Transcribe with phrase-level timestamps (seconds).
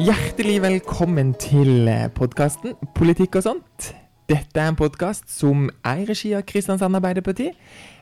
[0.00, 1.84] Hjertelig velkommen til
[2.16, 3.88] podkasten Politikk og sånt.
[4.32, 7.50] Dette er en podkast som er i regi av Kristiansand Arbeiderparti,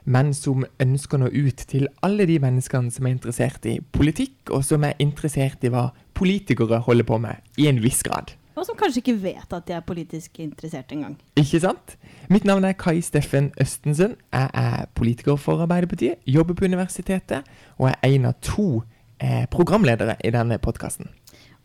[0.06, 4.52] men som ønsker å nå ut til alle de menneskene som er interessert i politikk,
[4.54, 8.30] og som er interessert i hva politikere holder på med, i en viss grad.
[8.54, 11.18] Og som kanskje ikke vet at de er politisk interessert engang.
[11.34, 11.98] Ikke sant?
[12.30, 14.14] Mitt navn er Kai Steffen Østensen.
[14.30, 17.42] Jeg er politiker for Arbeiderpartiet, jobber på universitetet,
[17.74, 18.84] og er en av to
[19.18, 21.10] eh, programledere i denne podkasten.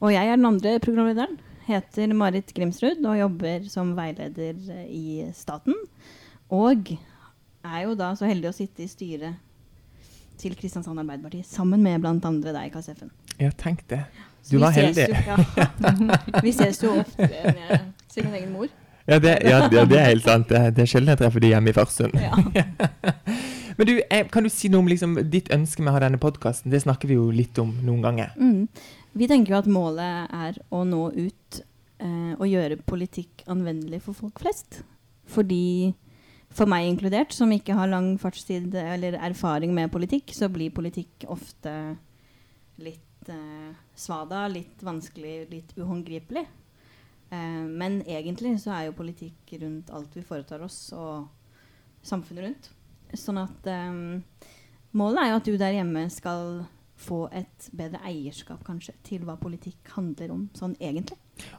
[0.03, 1.37] Og jeg er den andre programlederen.
[1.63, 4.57] Heter Marit Grimsrud og jobber som veileder
[4.91, 5.77] i staten.
[6.51, 6.91] Og
[7.63, 9.39] er jo da så heldig å sitte i styret
[10.41, 12.17] til Kristiansand Arbeiderparti sammen med bl.a.
[12.19, 13.13] deg, Kasseffen.
[13.39, 14.01] Ja, tenk det.
[14.49, 15.07] Du var heldig.
[15.07, 15.67] Jo, ja.
[16.43, 17.79] Vi ses jo ofte enn jeg
[18.11, 18.67] ser min egen mor.
[19.07, 20.51] Ja, det, ja, det, det er helt sant.
[20.51, 22.19] Det, det er sjelden jeg treffer de hjemme i Farsund.
[22.19, 22.35] Ja.
[23.77, 26.19] Men du, eh, kan du si noe om liksom, ditt ønske med å ha denne
[26.21, 26.71] podkasten?
[26.71, 28.35] Det snakker vi jo litt om noen ganger.
[28.37, 28.67] Mm.
[29.13, 31.59] Vi tenker jo at målet er å nå ut
[32.01, 34.81] eh, og gjøre politikk anvendelig for folk flest.
[35.29, 35.93] Fordi,
[36.53, 41.27] for meg inkludert, som ikke har lang fartstid eller erfaring med politikk, så blir politikk
[41.31, 41.75] ofte
[42.81, 46.47] litt eh, svada, litt vanskelig, litt uhåndgripelig.
[47.29, 51.29] Eh, men egentlig så er jo politikk rundt alt vi foretar oss, og
[52.01, 52.71] samfunnet rundt.
[53.13, 54.49] Sånn at eh,
[54.97, 56.63] målet er jo at du der hjemme skal
[56.99, 61.17] få et bedre eierskap kanskje til hva politikk handler om sånn egentlig.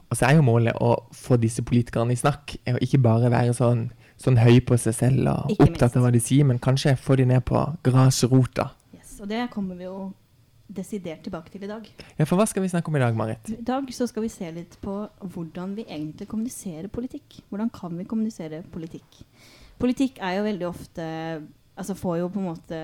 [0.09, 3.55] Og så er jo målet å få disse politikerne i snakk, og ikke bare være
[3.57, 3.89] sånn,
[4.21, 5.97] sånn høy på seg selv og ikke opptatt minst.
[5.99, 8.69] av hva de sier, men kanskje få de ned på grasrota.
[8.95, 9.97] Yes, og det kommer vi jo
[10.65, 11.85] desidert tilbake til i dag.
[12.17, 13.51] Ja, For hva skal vi snakke om i dag, Marit?
[13.53, 17.43] I dag så skal vi se litt på hvordan vi egentlig kommuniserer politikk.
[17.51, 19.21] Hvordan kan vi kommunisere politikk?
[19.77, 21.05] Politikk er jo veldig ofte
[21.75, 22.77] Altså får jo på en måte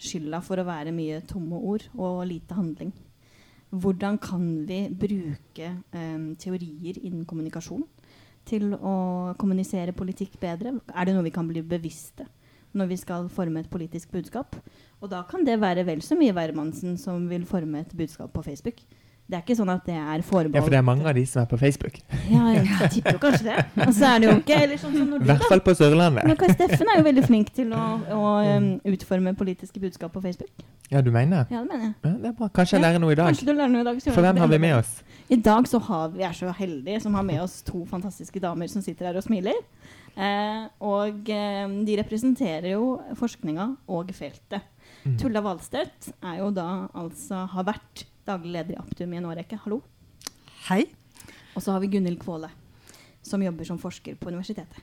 [0.00, 2.92] skylda for å være mye tomme ord og lite handling.
[3.74, 7.82] Hvordan kan vi bruke um, teorier innen kommunikasjon
[8.46, 10.76] til å kommunisere politikk bedre?
[10.94, 12.28] Er det noe vi kan bli bevisste
[12.74, 14.54] når vi skal forme et politisk budskap?
[15.02, 18.44] Og da kan det være vel så mye hvermannsen som vil forme et budskap på
[18.46, 18.84] Facebook.
[19.24, 21.22] Det er ikke sånn at det er forbeholdt Ja, for det er mange av de
[21.24, 21.94] som er på Facebook.
[22.28, 23.62] Ja, jeg tipper kanskje det.
[23.86, 26.28] Og så er det jo ikke eller sånn som I hvert fall på Sørlandet.
[26.28, 30.20] Men Kai Steffen er jo veldig flink til å, å um, utforme politiske budskap på
[30.26, 30.52] Facebook.
[30.92, 31.48] Ja, du mener?
[31.48, 31.96] Ja, det mener jeg.
[32.04, 32.50] Ja, det er bra.
[32.60, 33.32] Kanskje jeg lærer noe i dag.
[33.32, 34.04] Kanskje du lærer noe i dag.
[34.04, 34.94] For hvem har vi med oss?
[35.32, 38.68] I dag så har vi, er så heldige som har med oss to fantastiske damer
[38.68, 39.56] som sitter her og smiler.
[40.14, 44.68] Eh, og eh, de representerer jo forskninga og feltet.
[45.04, 45.16] Mm.
[45.20, 49.58] Tulla Valstedt er jo da altså har vært daglig leder i Aptum i en årrekke.
[49.64, 49.80] Hallo.
[50.68, 50.84] Hei.
[51.54, 52.50] Og så har vi Gunhild Kvåle,
[53.22, 54.80] som jobber som forsker på universitetet.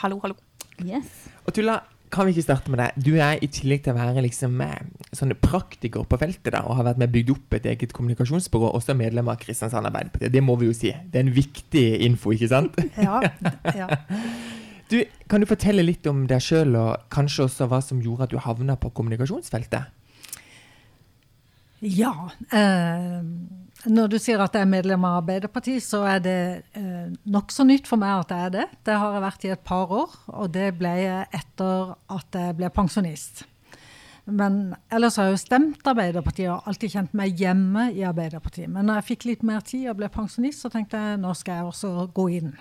[0.00, 0.38] Hallo, hallo.
[0.82, 1.28] Yes.
[1.44, 1.82] Og Tulla,
[2.14, 2.96] kan vi ikke starte med deg?
[3.04, 4.80] Du er i tillegg til å være liksom, eh,
[5.14, 8.96] sånn praktiker på feltet da, og har vært med bygd opp et eget kommunikasjonsbyrå, også
[8.96, 10.30] medlem av Kristiansand Arbeiderparti.
[10.32, 10.90] Det må vi jo si.
[10.90, 12.80] Det er en viktig info, ikke sant?
[13.08, 13.20] ja,
[13.74, 13.88] ja.
[14.84, 14.98] Du,
[15.32, 18.38] kan du fortelle litt om deg sjøl, og kanskje også hva som gjorde at du
[18.38, 19.88] havna på kommunikasjonsfeltet?
[21.84, 22.30] Ja.
[22.50, 23.20] Eh,
[23.84, 26.38] når du sier at jeg er medlem av Arbeiderpartiet, så er det
[26.78, 28.68] eh, nokså nytt for meg at jeg er det.
[28.88, 32.56] Det har jeg vært i et par år, og det ble jeg etter at jeg
[32.60, 33.44] ble pensjonist.
[34.24, 38.70] Men ellers har jeg jo stemt Arbeiderpartiet og alltid kjent meg hjemme i Arbeiderpartiet.
[38.72, 41.60] Men når jeg fikk litt mer tid og ble pensjonist, så tenkte jeg nå skal
[41.60, 42.54] jeg også gå inn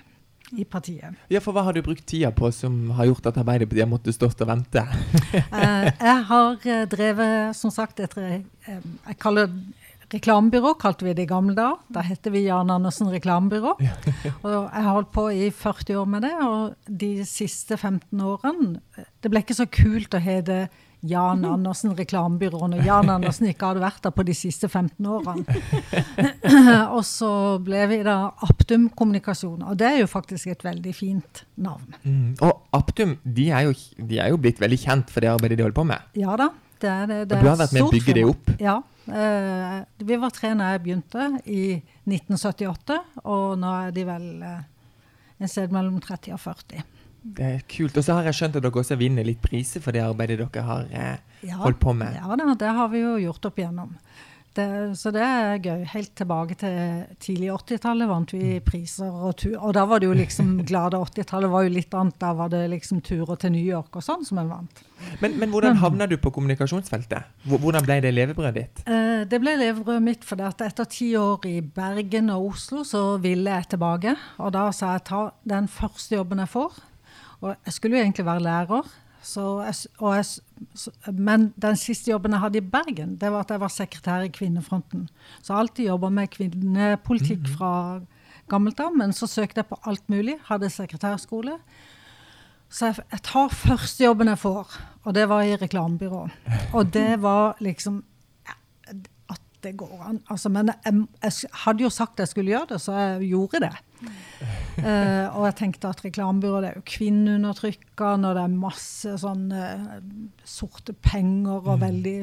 [0.58, 1.16] i partiet.
[1.32, 4.42] Ja, for Hva har du brukt tida på som har gjort at Arbeiderpartiet måtte stått
[4.46, 4.84] og vente?
[4.84, 8.38] uh, jeg har uh, drevet, som sagt, et uh,
[8.68, 9.50] jeg kaller
[10.14, 11.82] reklamebyrå, kalte vi det i gamle dager.
[11.94, 13.76] Da heter vi Jan Andersen reklamebyrå.
[14.46, 19.06] og jeg har holdt på i 40 år med det, og de siste 15 årene
[19.24, 20.68] Det ble ikke så kult å hete
[21.04, 25.44] Jan Andersen reklamebyrå og Jan Andersen ikke hadde vært der på de siste 15 årene.
[26.96, 27.32] og så
[27.64, 31.98] ble vi da Aptum Kommunikasjon, og det er jo faktisk et veldig fint navn.
[32.04, 32.36] Mm.
[32.40, 35.68] Og Aptum de er, jo, de er, jo, blitt veldig kjent for det arbeidet de
[35.68, 36.12] holder på med?
[36.20, 36.52] Ja da.
[36.84, 38.50] Det er, det, det og du har vært med å bygge det opp?
[38.60, 38.80] Ja.
[39.08, 41.64] Eh, vi var tre da jeg begynte i
[42.08, 44.66] 1978, og nå er de vel eh,
[45.40, 46.84] en sted mellom 30 og 40.
[47.24, 47.98] Det er kult.
[47.98, 50.68] Og så har jeg skjønt at dere også vinner litt priser for det arbeidet dere
[50.68, 51.16] har eh,
[51.48, 52.20] ja, holdt på med.
[52.20, 53.96] Ja da, det har vi jo gjort opp igjennom.
[54.54, 55.82] Det, så det er gøy.
[55.90, 56.76] Helt tilbake til
[57.24, 58.66] tidlig 80-tallet vant vi mm.
[58.68, 59.56] priser og tur.
[59.58, 62.20] Og da var det jo liksom glade 80-tallet var jo litt annet.
[62.22, 64.84] Da var det liksom turer til New York og sånn som en vant.
[65.24, 67.34] Men, men hvordan havna du på kommunikasjonsfeltet?
[67.50, 68.86] Hvordan ble det levebrødet ditt?
[68.86, 73.06] Eh, det ble levebrødet mitt fordi at etter ti år i Bergen og Oslo så
[73.24, 74.18] ville jeg tilbake.
[74.38, 76.84] Og da sa jeg ta den første jobben jeg får
[77.44, 78.94] og jeg skulle jo egentlig være lærer,
[79.24, 80.26] Så jeg, jeg,
[80.76, 84.26] så, men den siste jobben jeg hadde i Bergen, det var at jeg var sekretær
[84.26, 85.10] i Kvinnefronten.
[85.42, 87.54] Så jeg har alltid jobba med kvinnepolitikk mhm.
[87.56, 88.02] fra
[88.52, 90.36] gammelt av, men så søkte jeg på alt mulig.
[90.50, 91.56] Hadde sekretærskole.
[92.74, 94.76] Så jeg, jeg tar første jobben jeg får,
[95.06, 96.24] og det var i reklamebyrå.
[96.74, 98.04] Og det var liksom
[99.30, 100.20] At det går an.
[100.30, 103.74] Altså, men jeg, jeg, hadde jo sagt jeg skulle gjøre det, så jeg gjorde det.
[104.74, 110.00] Uh, og jeg tenkte at reklamebyrå er jo kvinneundertrykkende, og det er masse sånn uh,
[110.48, 111.84] sorte penger og mm.
[111.84, 112.16] veldig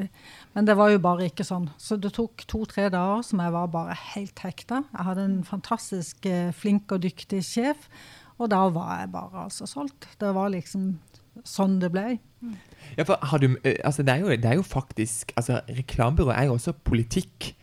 [0.57, 1.69] Men det var jo bare ikke sånn.
[1.81, 4.83] Så det tok to-tre dager som jeg var bare helt hekta.
[4.91, 7.87] Jeg hadde en fantastisk uh, flink og dyktig sjef,
[8.41, 10.09] og da var jeg bare altså solgt.
[10.19, 10.93] Det var liksom
[11.47, 12.05] sånn det ble.
[12.97, 13.53] Ja, for har du,
[13.85, 17.53] altså det, er jo, det er jo faktisk altså Reklamebyrå er jo også politikk.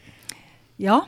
[0.81, 1.03] Ja.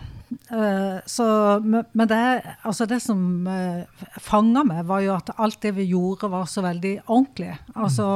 [0.50, 1.24] Uh, så,
[1.62, 2.18] men det,
[2.62, 6.62] altså det som eh, fanga meg, var jo at alt det vi gjorde, var så
[6.64, 7.52] veldig ordentlig.
[7.74, 8.06] Altså,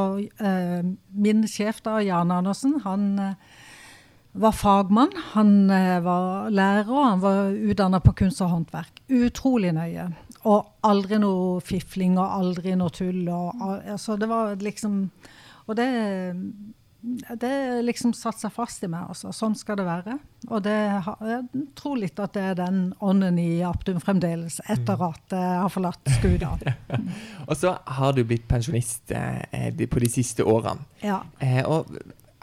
[0.42, 0.80] uh,
[1.10, 3.08] min sjef da, Jan Andersen, han
[4.34, 5.14] var fagmann.
[5.34, 5.70] Han
[6.02, 9.04] var lærer, han var utdanna på kunst og håndverk.
[9.14, 10.08] Utrolig nøye.
[10.44, 13.22] Og aldri noe fifling og aldri noe tull.
[13.30, 13.62] Og,
[13.94, 15.06] altså, det var liksom
[15.64, 15.86] Og det
[17.40, 19.10] det liksom satt seg fast i meg.
[19.12, 19.32] Altså.
[19.36, 20.16] Sånn skal det være.
[20.48, 25.06] Og det, jeg tror litt at det er den ånden i Aptum fremdeles, etter mm.
[25.10, 26.74] at jeg har forlatt skuta.
[27.48, 30.84] og så har du blitt pensjonist eh, på de siste årene.
[31.04, 31.22] Ja.
[31.44, 31.92] Eh, og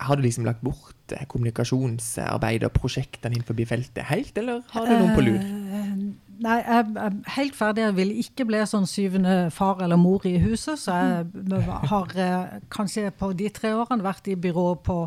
[0.02, 4.94] har du liksom lagt bort eh, kommunikasjonsarbeid og prosjektene innenfor feltet helt, eller har du
[4.96, 5.42] noen på lur?
[5.42, 5.96] Eh,
[6.44, 7.86] nei, jeg er helt ferdig.
[7.86, 10.82] Jeg vil ikke bli sånn syvende far eller mor i huset.
[10.82, 11.62] Så jeg
[11.92, 14.98] har eh, kanskje på de tre årene vært i byrå på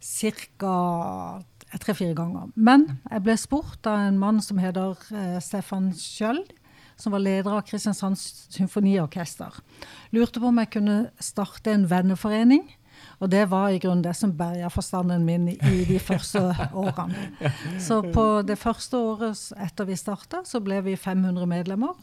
[0.00, 0.76] ca.
[1.80, 2.48] tre-fire ganger.
[2.56, 4.96] Men jeg ble spurt av en mann som heter
[5.44, 6.56] Stefan Skjøld
[7.00, 9.60] som var leder av Kristiansands symfoniorkester.
[10.12, 12.66] Lurte på om jeg kunne starte en venneforening
[13.20, 16.40] og det var i grunnen det som berga forstanden min i de første
[16.72, 17.52] årene.
[17.80, 21.98] Så på det første året etter vi starta, så ble vi 500 medlemmer.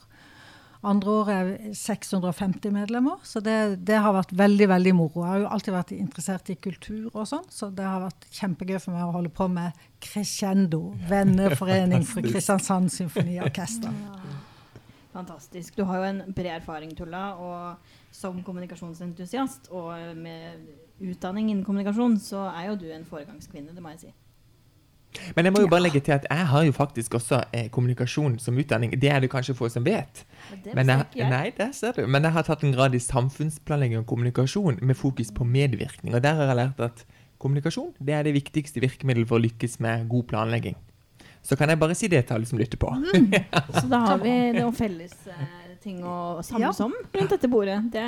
[0.86, 3.18] Andre året er 650 medlemmer.
[3.26, 5.24] Så det, det, har vært veldig veldig moro.
[5.24, 8.78] Jeg har jo alltid vært interessert i kultur og sånn, så det har vært kjempegøy
[8.78, 13.90] for meg å holde på med Crescendo, venneforening for Kristiansand Symfoniorkester.
[15.18, 15.74] Fantastisk.
[15.74, 20.64] Du har jo en bred erfaring, Tulla, og som kommunikasjonsentusiast og med
[21.00, 24.16] utdanning innen kommunikasjon, så er jo du en foregangskvinne, det må jeg si.
[25.36, 28.38] Men jeg må jo bare legge til at jeg har jo faktisk også eh, kommunikasjon
[28.44, 28.94] som utdanning.
[29.02, 30.26] Det er det kanskje få som vet.
[30.76, 32.04] Men jeg, nei, det ser du.
[32.06, 36.16] Men jeg har tatt en grad i samfunnsplanlegging og kommunikasjon med fokus på medvirkning.
[36.16, 37.06] Og der har jeg lært at
[37.42, 40.78] kommunikasjon det er det viktigste virkemiddelet for å lykkes med god planlegging.
[41.46, 42.92] Så kan jeg bare si det til alle som lytter på.
[42.92, 43.32] Mm.
[43.80, 47.80] Så da har vi noen felles eh, ting å samles om rundt dette bordet.
[47.94, 48.04] Det,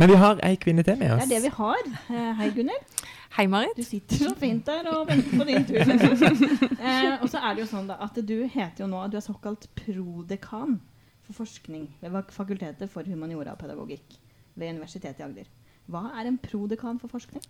[0.00, 1.24] Men vi har ei kvinne til med oss.
[1.24, 1.90] Det er det vi har.
[2.10, 3.02] Eh, hei, Gunnhild.
[3.36, 3.76] Hei, Marit.
[3.78, 5.78] Du sitter så fint der og venter på din tur.
[5.86, 9.24] eh, og så er det jo sånn da, at du heter jo nå Du er
[9.24, 10.80] såkalt prodekan
[11.28, 14.18] for forskning ved Fakultetet for humaniora og pedagogikk
[14.58, 15.50] ved Universitetet i Agder.
[15.90, 17.42] Hva er en prodekan for forskning?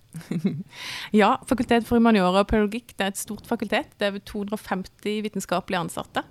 [1.20, 3.96] ja, Fakultet for humaniora og pedagogikk det er et stort fakultet.
[4.00, 6.24] Det er 250 vitenskapelige ansatte.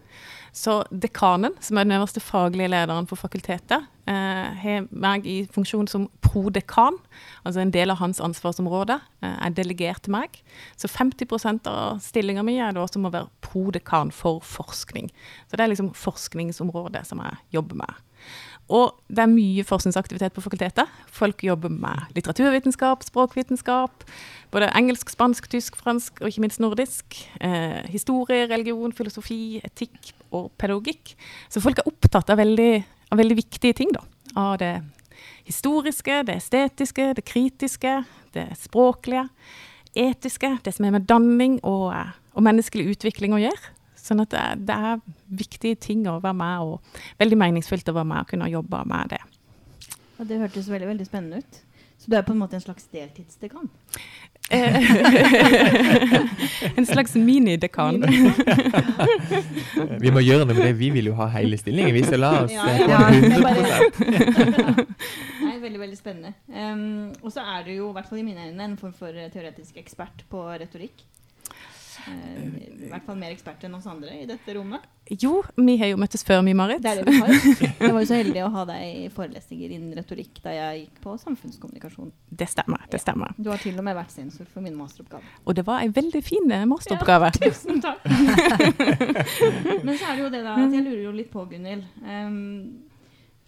[0.55, 5.87] Så dekanen, som er den øverste faglige lederen for fakultetet, eh, har meg i funksjon
[5.87, 6.97] som prodekan.
[7.45, 10.41] Altså en del av hans ansvarsområde eh, er delegert til meg.
[10.77, 15.09] Så 50% av stillinga mi er da som å være prodekan for forskning.
[15.47, 18.05] Så det er liksom forskningsområdet som jeg jobber med.
[18.69, 20.89] Og det er mye forskningsaktivitet på fakultetet.
[21.13, 24.05] Folk jobber med litteraturvitenskap, språkvitenskap.
[24.53, 27.17] Både engelsk, spansk, tysk, fransk og ikke minst nordisk.
[27.41, 31.15] Eh, historie, religion, filosofi, etikk og pedagogikk.
[31.49, 32.71] Så folk er opptatt av veldig,
[33.09, 33.93] av veldig viktige ting.
[33.95, 34.05] da.
[34.37, 34.75] Av det
[35.49, 37.95] historiske, det estetiske, det kritiske,
[38.37, 39.25] det språklige,
[39.97, 41.89] etiske, det som er med danning og,
[42.37, 43.78] og menneskelig utvikling å gjøre.
[43.99, 45.01] Sånn at det, det, er
[45.41, 46.75] viktige ting å være med, og
[47.21, 49.23] veldig meningsfylt å være med og kunne jobbe med det.
[50.19, 51.53] Og det hørtes veldig, veldig spennende ut.
[51.99, 53.67] Så du er på en måte en slags deltidsdekan?
[56.75, 58.01] en slags minidekan.
[60.03, 60.73] vi må gjøre noe med det.
[60.79, 62.03] Vi vil jo ha hele stillingen, vi.
[62.07, 62.87] Så la oss ja, ja.
[62.87, 62.99] ja.
[63.13, 63.29] 100
[65.43, 66.31] Nei, Veldig veldig spennende.
[66.47, 69.11] Um, og så er du jo, i hvert fall i mine øyne, en form for
[69.35, 70.97] teoretisk ekspert på retorikk.
[72.07, 74.85] Eh, I hvert fall mer ekspert enn oss andre i dette rommet.
[75.09, 76.81] Jo, vi har jo møttes før, vi, Marit.
[76.83, 77.31] Det er det vi har.
[77.81, 80.99] Jeg var jo så heldig å ha deg i forelesninger innen retorikk da jeg gikk
[81.03, 82.11] på samfunnskommunikasjon.
[82.29, 82.85] Det stemmer.
[82.91, 83.33] det stemmer.
[83.37, 85.33] Du har til og med vært sensor for min masteroppgave.
[85.45, 87.31] Og det var en veldig fin eh, masteroppgave.
[87.33, 88.05] Ja, tusen takk.
[89.85, 91.85] Men så er det jo det da at jeg lurer jo litt på, Gunhild.
[92.05, 92.39] Um,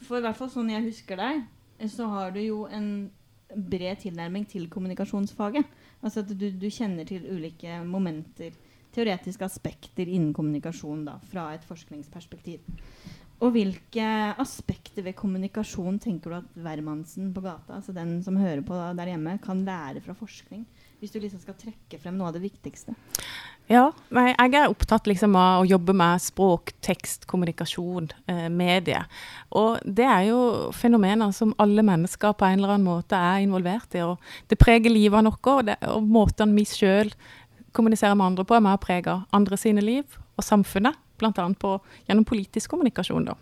[0.01, 1.43] for i hvert fall sånn jeg husker deg,
[1.91, 3.11] så har du jo en
[3.51, 5.65] bred tilnærming til kommunikasjonsfaget.
[6.01, 8.55] Altså at du, du kjenner til ulike momenter,
[8.91, 12.65] teoretiske aspekter innen kommunikasjon da, fra et forskningsperspektiv.
[13.41, 14.05] Og hvilke
[14.41, 19.13] aspekter ved kommunikasjon tenker du at hvermannsen på gata, altså den som hører på der
[19.13, 20.67] hjemme, kan lære fra forskning?
[21.01, 22.93] Hvis du liksom skal trekke frem noe av det viktigste.
[23.71, 28.99] Ja, jeg er opptatt liksom av å jobbe med språk, tekst, kommunikasjon, eh, medie.
[29.55, 33.95] Og det er jo fenomener som alle mennesker på en eller annen måte er involvert
[33.95, 34.03] i.
[34.03, 34.19] Og
[34.51, 37.13] det preger livet vårt, og, det, og måten vi sjøl
[37.71, 40.99] kommuniserer med andre på, er med og preger andre sine liv og samfunnet.
[41.21, 41.47] Bl.a.
[42.09, 43.29] gjennom politisk kommunikasjon.
[43.29, 43.37] Da.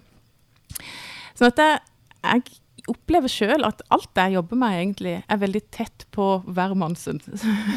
[1.39, 2.59] Sånn at jeg
[2.91, 7.21] opplever sjøl at alt det jeg jobber med, egentlig er veldig tett på hvermannsen.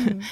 [0.02, 0.23] Mm.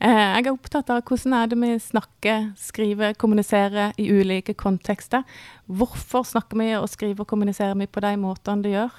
[0.00, 5.24] jeg er opptatt av hvordan er det vi snakker, skriver, kommuniserer i ulike kontekster.
[5.66, 8.94] Hvorfor snakker vi og skriver og kommuniserer vi på de måtene det gjør?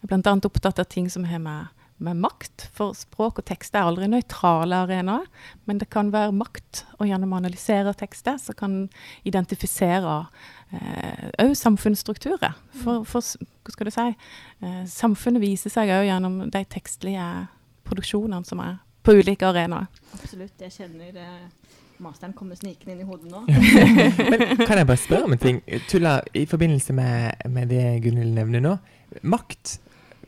[0.00, 0.34] Jeg er bl.a.
[0.48, 1.68] opptatt av ting som har med,
[2.04, 5.26] med makt, for språk og tekst er aldri nøytrale arenaer.
[5.68, 8.84] Men det kan være makt, og gjennom å analysere tekster så kan
[9.28, 12.56] identifisere òg eh, samfunnsstrukturer.
[12.82, 13.24] For, for,
[13.64, 14.08] hva skal du si,
[14.62, 17.28] eh, samfunnet viser seg òg gjennom de tekstlige
[17.88, 19.88] produksjonene som er på ulike arenaer.
[20.18, 20.54] Absolutt.
[20.60, 21.74] Jeg kjenner eh,
[22.04, 23.42] masteren kommer snikende inn i hodet nå.
[24.30, 25.60] Men Kan jeg bare spørre om en ting?
[25.88, 28.74] Tulla, i forbindelse med, med det Gunhild nevner nå.
[29.22, 29.78] Makt.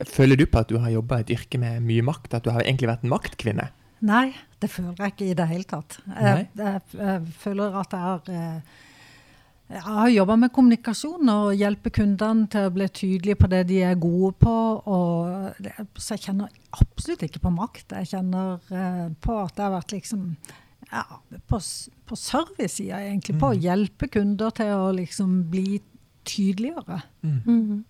[0.09, 2.35] Føler du på at du har jobba et yrke med mye makt?
[2.39, 3.67] At du har egentlig vært en maktkvinne?
[4.07, 4.31] Nei,
[4.63, 5.99] det føler jeg ikke i det hele tatt.
[6.09, 8.79] Jeg, jeg, jeg, føler at jeg har eh,
[9.71, 13.77] jeg har jobba med kommunikasjon og hjelper kundene til å bli tydelige på det de
[13.87, 14.55] er gode på.
[15.63, 17.95] Det, så jeg kjenner absolutt ikke på makt.
[18.01, 20.25] Jeg kjenner uh, på at jeg har vært liksom
[20.91, 21.05] ja,
[21.47, 21.61] på,
[22.11, 23.37] på servicesida, egentlig.
[23.39, 23.63] På å mm.
[23.63, 25.79] hjelpe kunder til å liksom bli
[26.27, 27.03] tydeligere.
[27.23, 27.39] Mm.
[27.47, 27.81] Mm -hmm.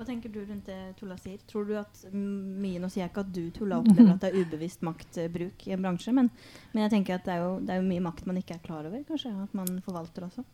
[0.00, 1.36] Hva tenker du rundt det Tulla sier?
[1.44, 4.46] Tror du at mye Nå sier jeg ikke at du Tulla opplever at det er
[4.46, 6.30] ubevisst maktbruk i en bransje, men,
[6.72, 8.62] men jeg tenker at det er, jo, det er, jo, mye makt man ikke er
[8.64, 9.34] klar over, kanskje?
[9.44, 10.46] At man forvalter også?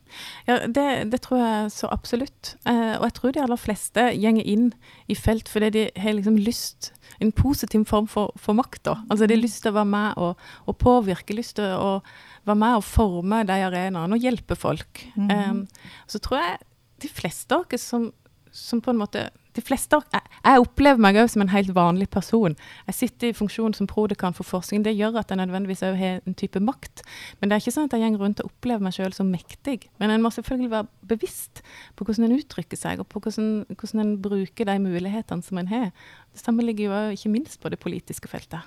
[0.48, 2.56] Ja, det, det tror jeg så absolutt.
[2.66, 4.66] Eh, og jeg tror de aller fleste gjenger inn
[5.06, 8.82] i felt fordi de har liksom lyst En positiv form for, for makt.
[8.84, 8.96] da.
[9.06, 12.00] Altså De har lyst til å være med og, og påvirke, lyst til å
[12.44, 15.06] være med og forme de arenaene og hjelpe folk.
[15.14, 15.30] Mm.
[15.30, 16.64] Eh, så tror jeg
[17.06, 18.10] de fleste av oss som
[18.56, 22.08] som på en måte de fleste, jeg, jeg opplever meg òg som en helt vanlig
[22.12, 22.56] person.
[22.88, 24.84] Jeg sitter i funksjon som prodekan for forskning.
[24.84, 27.00] Det gjør at jeg nødvendigvis òg har en type makt.
[27.40, 29.78] Men det er ikke sånn at jeg går rundt og opplever meg sjøl som mektig.
[30.02, 31.62] Men en må selvfølgelig være bevisst
[31.96, 35.72] på hvordan en uttrykker seg, og på hvordan, hvordan en bruker de mulighetene som en
[35.72, 35.88] har.
[36.32, 38.60] Det samme ligger jo ikke minst på det politiske feltet.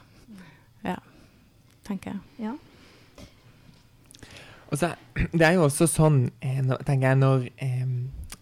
[0.86, 0.98] Ja,
[1.86, 2.50] tenker jeg.
[2.50, 2.58] Ja.
[4.76, 4.92] Så,
[5.38, 7.50] det er jo også sånn, eh, tenker jeg, når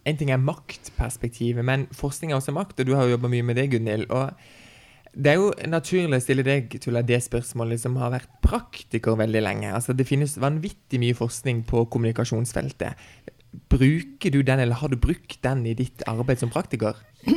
[0.08, 3.46] en ting er maktperspektivet, men forskning er også makt, og du har jo jobba mye
[3.46, 4.10] med det, Gunhild.
[4.10, 4.32] og
[5.18, 9.40] det er jo naturlig å stille deg til det spørsmålet som har vært praktiker veldig
[9.42, 9.72] lenge.
[9.74, 13.00] Altså, det finnes vanvittig mye forskning på kommunikasjonsfeltet.
[13.72, 17.00] Bruker du den, eller har du brukt den i ditt arbeid som praktiker?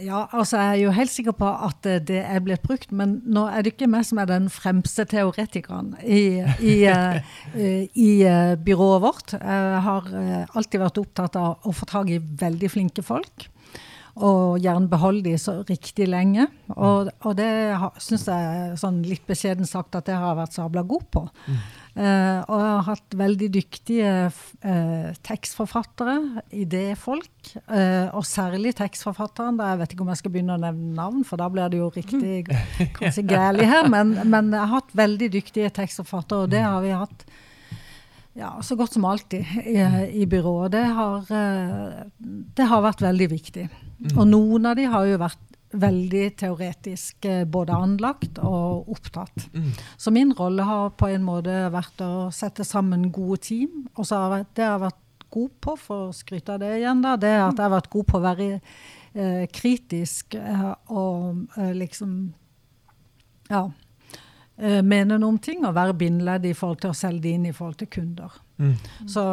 [0.00, 3.18] Ja, altså jeg er jo helt sikker på at eh, det er blitt brukt, men
[3.28, 7.18] nå er det ikke meg som er den fremste teoretikeren i, i, uh,
[8.08, 9.34] i uh, byrået vårt.
[9.36, 10.08] Jeg har
[10.56, 13.48] alltid vært opptatt av å få tak i veldig flinke folk.
[14.12, 16.44] Og gjerne beholde de så riktig lenge.
[16.74, 17.48] Og, og det
[18.02, 21.22] syns jeg, sånn litt beskjeden sagt, at det har jeg vært sabla god på.
[21.92, 26.14] Uh, og jeg har hatt veldig dyktige uh, tekstforfattere,
[26.56, 27.50] idéfolk.
[27.68, 29.58] Uh, og særlig tekstforfatteren.
[29.60, 31.82] Da jeg vet ikke om jeg skal begynne å nevne navn, for da blir det
[31.82, 32.46] jo riktig
[32.96, 33.90] kanskje gærlig her.
[33.92, 37.26] Men, men, jeg har hatt veldig dyktige tekstforfattere, og det har vi hatt
[38.40, 39.76] ja, så godt som alltid i,
[40.22, 40.72] i byrået.
[40.72, 41.26] Det har,
[42.56, 43.66] det har vært veldig viktig.
[43.68, 44.14] Mm.
[44.16, 49.46] Og noen av de har jo vært veldig teoretisk eh, både anlagt og opptatt.
[49.54, 49.70] Mm.
[49.96, 53.86] Så min rolle har på en måte vært å sette sammen gode team.
[53.96, 55.00] Og så har jeg, det har vært
[55.32, 57.92] god på, for å skryte av det igjen, da, det er at jeg har vært
[57.92, 62.18] god på å være eh, kritisk eh, og eh, liksom
[63.50, 63.66] Ja.
[64.56, 67.46] Eh, mene noe om ting og være bindeledd i forhold til å selge det inn
[67.48, 68.34] i forhold til kunder.
[68.60, 68.74] Mm.
[69.08, 69.24] Så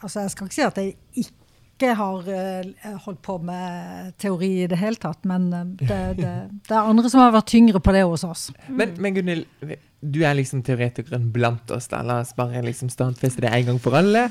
[0.00, 1.43] altså, jeg skal ikke si at jeg ikke
[1.84, 6.34] ikke har uh, holdt på med teori i det hele tatt, men uh, det, det,
[6.64, 8.48] det, er andre som har vært tyngre på det hos oss.
[8.68, 11.88] Men, men Gunnhild, du er liksom teoretikeren blant oss.
[11.92, 14.28] da, La oss bare liksom stadfeste det en gang for alle.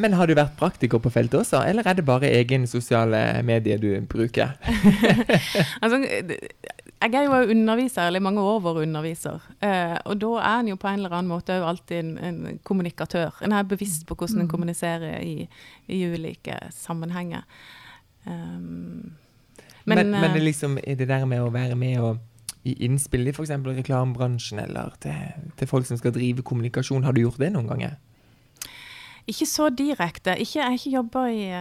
[0.00, 3.80] Men har du vært praktiker på feltet også, eller er det bare egen sosiale medier
[3.80, 4.54] du bruker?
[5.82, 6.00] altså,
[7.02, 9.46] jeg er jo underviser, eller i mange år vært underviser.
[9.64, 13.40] Eh, og da er en jo på en eller annen måte alltid en, en, kommunikatør.
[13.42, 15.48] En er bevisst på hvordan en kommuniserer i,
[15.88, 17.42] i ulike sammenhenger.
[18.26, 19.16] Um,
[19.84, 22.18] Men, Men, men, eh, det er liksom, det der med å være med og
[22.62, 23.50] i innspill i f.eks.
[23.50, 27.96] reklamebransjen eller til, til folk som skal drive kommunikasjon, har du gjort det noen ganger?
[29.30, 30.34] Ikke så direkte.
[30.42, 31.20] Ikke, jeg har ikke jobba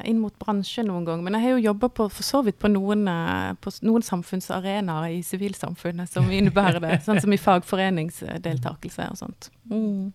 [0.09, 3.05] inn mot bransjen noen gang, men jeg har jo jobba for så vidt på noen,
[3.07, 7.03] eh, på noen samfunnsarenaer i sivilsamfunnet som innebærer det.
[7.05, 9.51] sånn som i fagforeningsdeltakelse og sånt.
[9.69, 10.11] Mm.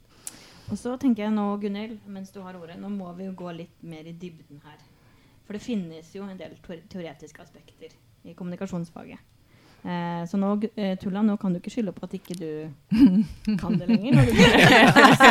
[0.67, 3.55] Og så tenker jeg nå, Gunhild, mens du har ordet, nå må vi jo gå
[3.55, 4.83] litt mer i dybden her.
[5.47, 6.59] For det finnes jo en del
[6.91, 7.95] teoretiske aspekter
[8.27, 9.23] i kommunikasjonsfaget.
[9.87, 12.49] Eh, så nå, eh, Tulla, nå kan du ikke skylde på at ikke du
[13.61, 14.17] kan det lenger.
[14.17, 14.33] Når du
[15.21, 15.31] så,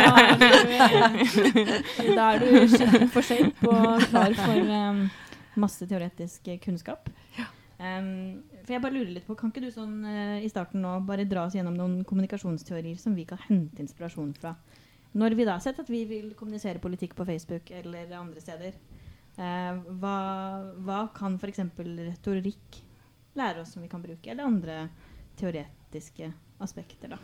[2.18, 5.04] da er du for shape og klar for um,
[5.60, 7.06] masse teoretisk kunnskap.
[7.08, 7.54] kunnskap.
[7.76, 10.94] Um, for jeg bare lurer litt på, Kan ikke du sånn uh, i starten nå
[11.04, 14.54] bare dra oss gjennom noen kommunikasjonsteorier som vi kan hente inspirasjon fra?
[15.16, 18.78] Når vi da har sett at vi vil kommunisere politikk på Facebook eller andre steder,
[19.36, 20.16] uh, hva,
[20.88, 21.62] hva kan f.eks.
[21.76, 22.80] retorikk
[23.36, 24.78] lære oss som vi kan bruke, eller andre
[25.36, 26.32] teoretiske
[26.64, 27.20] aspekter, da?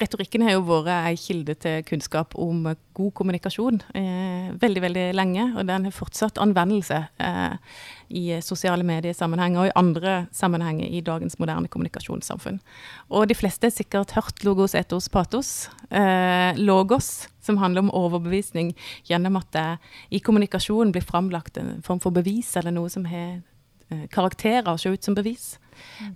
[0.00, 5.02] Retorikken har jo vært ei kilde til kunnskap om eh, god kommunikasjon eh, veldig veldig
[5.12, 5.44] lenge.
[5.60, 7.74] Og den har fortsatt anvendelse eh,
[8.16, 12.62] i sosiale mediesammenhenger og i andre sammenhenger i dagens moderne kommunikasjonssamfunn.
[13.12, 15.68] Og de fleste har sikkert hørt logos, etos, patos.
[15.90, 18.72] Eh, logos, som handler om overbevisning
[19.08, 19.68] gjennom at det
[20.16, 23.42] i kommunikasjon blir framlagt en form for bevis eller noe som har
[23.90, 25.58] eh, karakterer ser ut som bevis.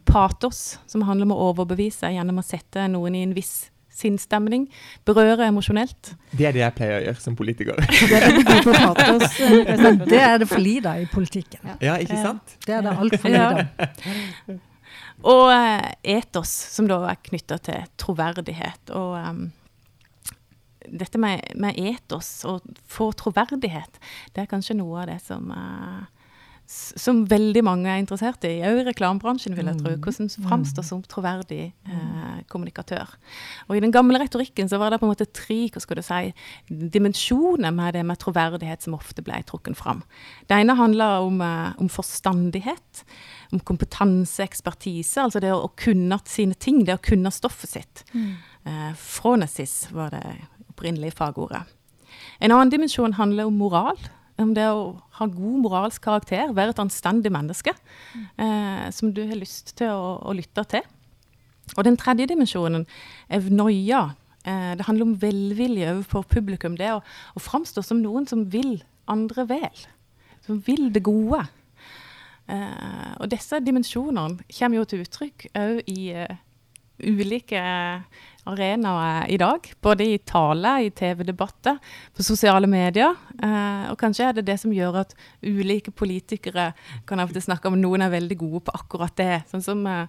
[0.09, 4.67] Patos, som handler om å overbevise gjennom å sette noen i en viss sinnsstemning.
[5.07, 6.13] Berøre emosjonelt.
[6.35, 7.79] Det er det jeg pleier å gjøre som politiker.
[8.11, 9.41] Det er god på patos.
[9.41, 9.83] eh,
[10.13, 11.75] det er det for lite i politikken.
[11.85, 12.57] Ja, ikke sant?
[12.67, 13.49] Det er det altfor Ja.
[13.55, 14.63] lite av.
[15.25, 18.91] Og eh, etos, som da er knytta til troverdighet.
[18.99, 19.45] Og um,
[20.85, 23.97] dette med, med etos og få troverdighet,
[24.35, 26.03] det er kanskje noe av det som s-
[26.67, 29.93] som veldig mange er interessert i, òg i reklamebransjen, vil jeg tro.
[30.07, 33.13] Hvordan framstå som troverdig eh, kommunikatør.
[33.69, 36.05] Og I den gamle retorikken så var det på en måte tre hva skal du
[36.07, 36.33] si,
[36.95, 40.03] dimensjoner med det med troverdighet som ofte ble trukket fram.
[40.49, 43.05] Det ene handla om, eh, om forstandighet,
[43.53, 48.05] om kompetanse, ekspertise, altså det å, å kunne sine ting, det å kunne stoffet sitt.
[48.15, 50.25] Eh, Fronesis var det
[50.71, 51.65] opprinnelige fagordet.
[52.41, 53.99] En annen dimensjon handler om moral.
[54.35, 59.77] Det å ha god moralsk karakter, være et anstendig menneske eh, som du har lyst
[59.79, 60.83] til å, å lytte til.
[61.77, 62.85] Og den tredje dimensjonen,
[63.33, 64.09] evnoia.
[64.45, 66.75] Eh, det handler om velvilje overfor publikum.
[66.81, 69.85] Det å, å framstå som noen som vil andre vel.
[70.45, 71.45] Som vil det gode.
[72.51, 76.35] Eh, og disse dimensjonene kommer jo til uttrykk òg i uh,
[77.01, 77.63] ulike
[78.51, 79.67] arenaer i dag.
[79.83, 81.79] Både i tale, i TV-debatter,
[82.15, 83.15] på sosiale medier.
[83.43, 86.73] Eh, og kanskje er det det som gjør at ulike politikere
[87.09, 89.45] kan av snakke om noen er veldig gode på akkurat det.
[89.51, 90.07] Sånn som eh,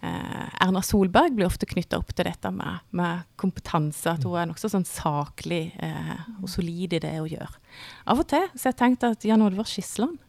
[0.00, 4.16] eh, Erna Solberg blir ofte knytta opp til dette med, med kompetanse.
[4.16, 7.58] At hun er nokså sånn saklig eh, og solid i det hun gjør.
[8.06, 10.20] Av og til så har jeg tenkt at Jan Oddvar Skisland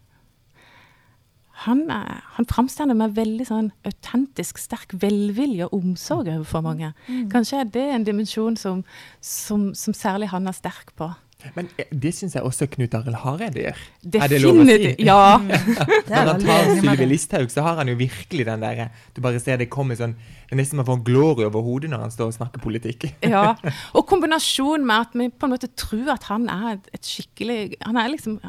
[1.65, 6.93] han, eh, han framstår med veldig sånn autentisk sterk velvilje og omsorg overfor mange.
[7.31, 8.83] Kanskje er det en dimensjon som,
[9.21, 11.09] som, som særlig han er sterk på.
[11.53, 13.81] Men eh, det syns jeg også Knut Arild Hareide gjør.
[14.17, 14.93] Er det lov å si?
[15.05, 15.19] Ja.
[16.09, 17.07] Når er han tar Sylvi.
[17.11, 20.55] Listhaug, så har han jo virkelig den derre Du bare ser det kommer sånn Det
[20.55, 23.05] er nesten man får en glory over hodet når han står og snakker politikk.
[23.35, 23.51] ja.
[23.97, 28.01] Og kombinasjonen med at vi på en måte tror at han er et skikkelig Han
[28.01, 28.41] er liksom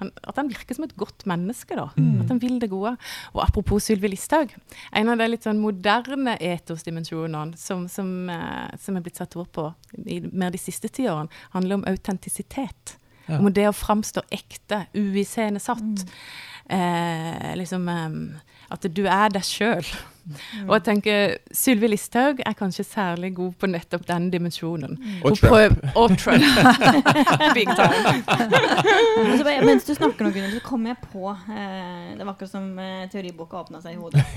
[0.00, 1.88] han, At han virker som et godt menneske, da.
[2.22, 2.96] At han vil det gode.
[3.34, 4.54] Og apropos Sylvi Listhaug.
[4.96, 9.50] En av de litt sånn moderne etosdimensjonene som, som, eh, som er blitt satt ord
[9.54, 9.68] på
[10.06, 12.96] i mer de siste ti årene, handler om autentisitet.
[13.26, 13.38] Ja.
[13.38, 16.06] Om det å framstå ekte, uiscenesatt.
[16.70, 18.08] Eh, liksom eh,
[18.70, 19.86] At du er deg sjøl.
[20.66, 24.98] Og jeg tenker Sylvi Listhaug er kanskje særlig god på nettopp den dimensjonen.
[25.24, 25.82] Og Trump.
[25.98, 26.44] Og Trump.
[27.56, 28.12] Big time.
[28.28, 32.52] altså, bare, mens du snakker nå, Gunnhild, så kom jeg på eh, Det var akkurat
[32.52, 34.24] som eh, teoriboka åpna seg i hodet.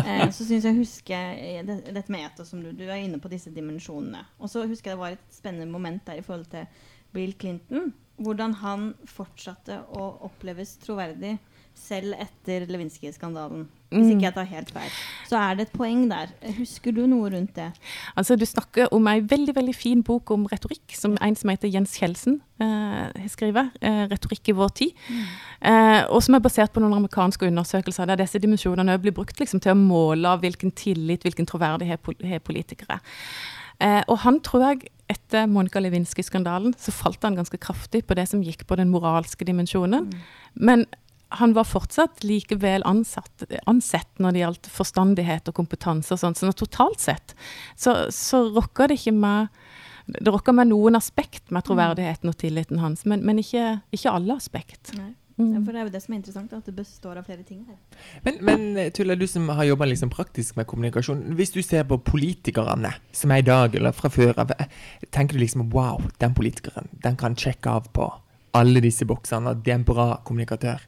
[0.00, 3.20] Eh, så syns jeg husker eh, det, dette med etos, som du, du er inne
[3.22, 4.22] på disse dimensjonene.
[4.40, 6.66] Og så husker jeg det var et spennende moment der i forhold til
[7.14, 7.92] Bill Clinton.
[8.20, 11.36] Hvordan han fortsatte å oppleves troverdig
[11.74, 13.66] selv etter Lewinsky-skandalen.
[13.90, 14.10] Hvis Mm.
[14.10, 14.90] ikke jeg tar helt feil.
[15.26, 16.28] Så er det et poeng der.
[16.58, 17.72] Husker du noe rundt det?
[18.16, 21.68] Altså, du snakker om ei veldig veldig fin bok om retorikk, som en som heter
[21.68, 23.70] Jens Kjeldsen eh, skriver.
[23.82, 24.94] Eh, 'Retorikk i vår tid'.
[25.62, 29.60] Eh, og som er basert på noen amerikanske undersøkelser der disse dimensjonene blir brukt liksom,
[29.60, 33.00] til å måle hvilken tillit, hvilken troverdighet har politikere.
[33.80, 38.28] Eh, og han tror jeg, etter Monica Lewinsky-skandalen, så falt han ganske kraftig på det
[38.28, 40.12] som gikk på den moralske dimensjonen.
[40.54, 40.86] Men
[41.38, 46.36] han var fortsatt likevel ansatt, ansett når det gjaldt forstandighet og kompetanse og sånn.
[46.38, 47.36] Så totalt sett
[47.78, 49.60] så, så rokker det ikke med
[50.10, 54.34] det rokker med noen aspekt med troverdigheten og tilliten hans, men, men ikke, ikke, alle
[54.40, 54.90] aspekt.
[54.98, 55.12] Nei.
[55.40, 55.54] Mm.
[55.54, 57.62] Ja, for det er jo det som er interessant, at det består av flere ting
[57.64, 57.78] her.
[58.26, 61.22] Men, men Tulla, du som har jobba liksom praktisk med kommunikasjon.
[61.38, 64.52] Hvis du ser på politikerne som er i dag, eller fra før av,
[65.08, 68.10] tenker du liksom wow, den politikeren den kan sjekke av på
[68.58, 70.84] alle disse boksene, og det er en bra kommunikatør?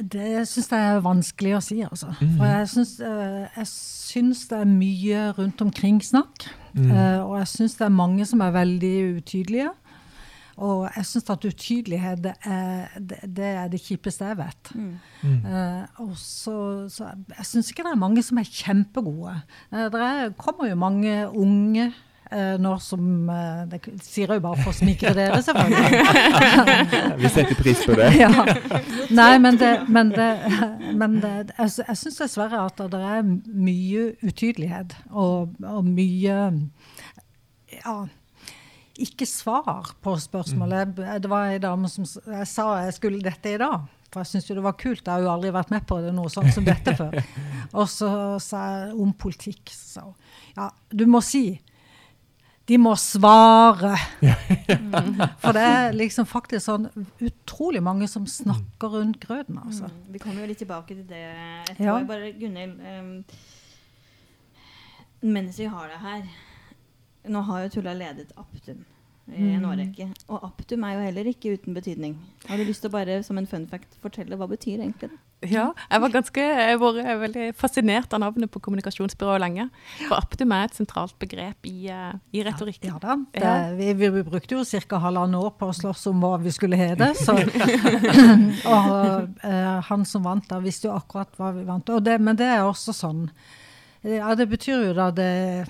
[0.00, 2.14] Det syns jeg er vanskelig å si, altså.
[2.20, 2.32] Mm.
[2.38, 6.48] For jeg syns, eh, det er mye rundt omkring snakk.
[6.72, 6.90] Mm.
[6.90, 9.70] Uh, og jeg syns det er mange som er veldig utydelige.
[10.60, 14.72] Og jeg syns at utydelighet det er det, det er det, kjipeste jeg vet.
[14.74, 14.92] Mm.
[15.46, 16.56] Uh, og så,
[16.92, 19.40] så Jeg syns ikke det er mange som er kjempegode.
[19.72, 22.09] Uh, det kommer jo mange unge Eh,
[22.62, 27.16] når som eh, Det sier jeg jo bare for å smikre dere, selvfølgelig.
[27.18, 28.10] Vi setter pris på det.
[28.22, 28.30] ja.
[29.10, 30.30] Nei, men, det, men, det,
[30.94, 36.38] men det, jeg, jeg syns dessverre at det er mye utydelighet og, og mye
[37.80, 37.96] ja,
[39.00, 40.94] ikke svar på spørsmålet.
[40.98, 41.22] Mm.
[41.22, 43.88] Det var ei dame som jeg sa jeg skulle dette i dag.
[44.10, 45.04] For jeg syns jo det var kult.
[45.06, 47.14] Jeg har jo aldri vært med på det noe sånt som dette før.
[47.78, 48.10] Og så
[48.42, 49.70] sa jeg om politikk.
[49.70, 50.02] Så
[50.56, 51.44] ja, du må si
[52.70, 53.96] de må svare.
[55.42, 56.86] For det er liksom faktisk sånn
[57.18, 59.58] utrolig mange som snakker rundt grøten.
[59.58, 59.88] Altså.
[59.90, 60.04] Mm.
[60.14, 61.88] Vi kommer jo litt tilbake til det etterpå.
[61.88, 61.96] Ja.
[62.06, 63.10] Bare Gunhild, um,
[65.34, 66.22] mens vi har det her
[67.28, 68.78] Nå har jo Tulla ledet Aptum
[69.28, 69.66] i en mm.
[69.68, 70.06] årrekke.
[70.32, 72.14] Og Aptum er jo heller ikke uten betydning.
[72.48, 75.18] Har du lyst til å bare som en fun fact fortelle hva betyr egentlig det?
[75.48, 79.64] Ja, jeg var ganske, jeg var veldig fascinert av navnet på kommunikasjonsbyrået lenge.
[80.02, 82.90] For Aptum er et sentralt begrep i, uh, i retorikken.
[82.90, 83.16] Ja, ja da.
[83.32, 83.86] Det.
[83.96, 85.00] Vi, vi, brukte jo ca.
[85.00, 87.08] halvannet år på å slåss om hva vi skulle hete.
[88.76, 91.88] og uh, han som vant da, visste jo akkurat hva vi vant.
[92.04, 93.24] Det, men det er også sånn
[94.00, 95.68] ja, Det betyr jo da det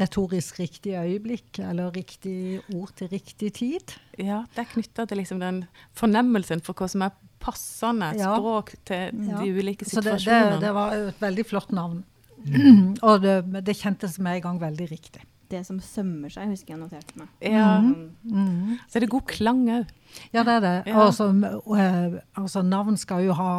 [0.00, 3.94] retorisk riktige øyeblikk, eller riktig ord til riktig tid.
[4.20, 5.64] Ja, det er knytta til liksom den
[5.96, 8.34] fornemmelsen for hva som er passende ja.
[8.36, 9.40] språk til ja.
[9.40, 10.20] de ulike situasjonene.
[10.20, 12.04] Så det, det, det, var et veldig flott navn.
[12.40, 12.96] Mm.
[13.04, 15.24] Og det, det kjentes med en gang veldig riktig.
[15.50, 17.30] Det som sømmer seg, husker jeg noterte meg.
[17.42, 17.80] Ja.
[17.82, 18.12] Mm.
[18.22, 18.76] Mm.
[18.86, 19.88] Så er det god klang òg.
[20.30, 20.74] Ja, det er det.
[20.92, 21.00] Ja.
[21.02, 23.50] Også, uh, altså, navn skal jo ha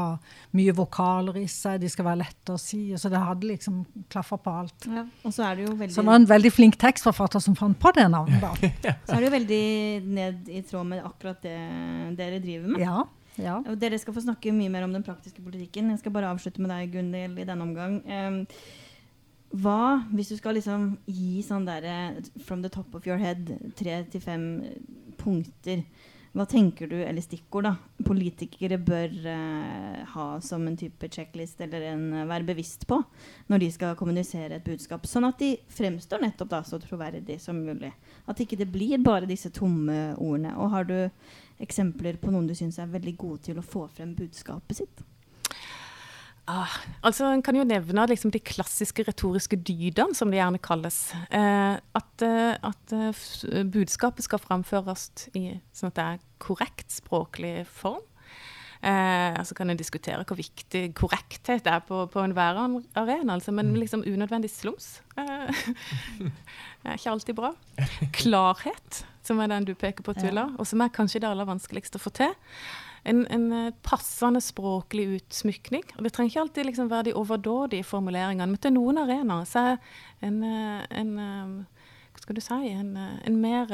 [0.56, 2.80] mye vokaler i seg, de skal være lette å si.
[2.96, 4.88] Så det hadde liksom klaffa på alt.
[4.88, 5.04] Ja.
[5.28, 5.92] Og så er det jo veldig...
[5.98, 8.40] Så det var en veldig flink tekstforfatter som fant på det navnet.
[8.40, 8.96] da.
[9.10, 9.66] så er det jo veldig
[10.22, 11.58] ned i tråd med akkurat det
[12.20, 12.86] dere driver med.
[12.88, 13.04] Ja.
[13.42, 13.58] Ja.
[13.80, 15.90] Dere skal få snakke mye mer om den praktiske politikken.
[15.94, 18.00] Jeg skal bare avslutte med deg, Gunhild, i denne omgang.
[18.06, 18.42] Um,
[19.62, 24.04] hva, hvis du skal liksom gi sånn derre from the top of your head, tre
[24.14, 24.46] til fem
[25.20, 25.84] punkter
[26.32, 31.90] hva tenker du, eller stikkord, da, politikere bør eh, ha som en type checklist eller
[31.90, 33.02] en, uh, være bevisst på
[33.52, 35.04] når de skal kommunisere et budskap?
[35.12, 37.92] Sånn at de fremstår nettopp da så troverdig som mulig.
[38.32, 40.56] At ikke det blir bare disse tomme ordene.
[40.56, 40.98] Og har du
[41.62, 45.04] eksempler på noen du syns er veldig gode til å få frem budskapet sitt?
[46.50, 46.74] Ah,
[47.06, 51.00] altså En kan jo nevne liksom, de klassiske retoriske dydene, som det gjerne kalles.
[51.30, 57.62] Eh, at, eh, at uh, budskapet skal framføres i sånn at det er korrekt språklig
[57.70, 58.02] form.
[58.82, 62.58] Eh, altså kan en diskutere hvor viktig korrekthet er på, på enhver
[62.98, 63.76] arena, altså, men mm.
[63.78, 65.60] liksom unødvendig slums eh,
[66.88, 67.52] er ikke alltid bra.
[68.18, 72.02] Klarhet, som er den du peker på, Tulla, og som er kanskje det aller vanskeligste
[72.02, 72.34] å få til
[73.04, 75.84] en, en, eh, passende språklig utsmykning.
[75.98, 79.66] Og det trenger ikke alltid liksom være de overdådige formuleringene, men til noen arenaer så
[79.72, 79.78] er
[80.22, 81.80] en, eh, en, eh,
[82.12, 83.70] Hva skal du si En, en mer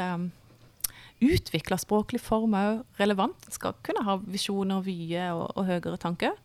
[1.21, 3.47] utvikla språklig form òg relevant.
[3.47, 6.37] En skal kunne ha visjoner, vyer og, og høyere tanker.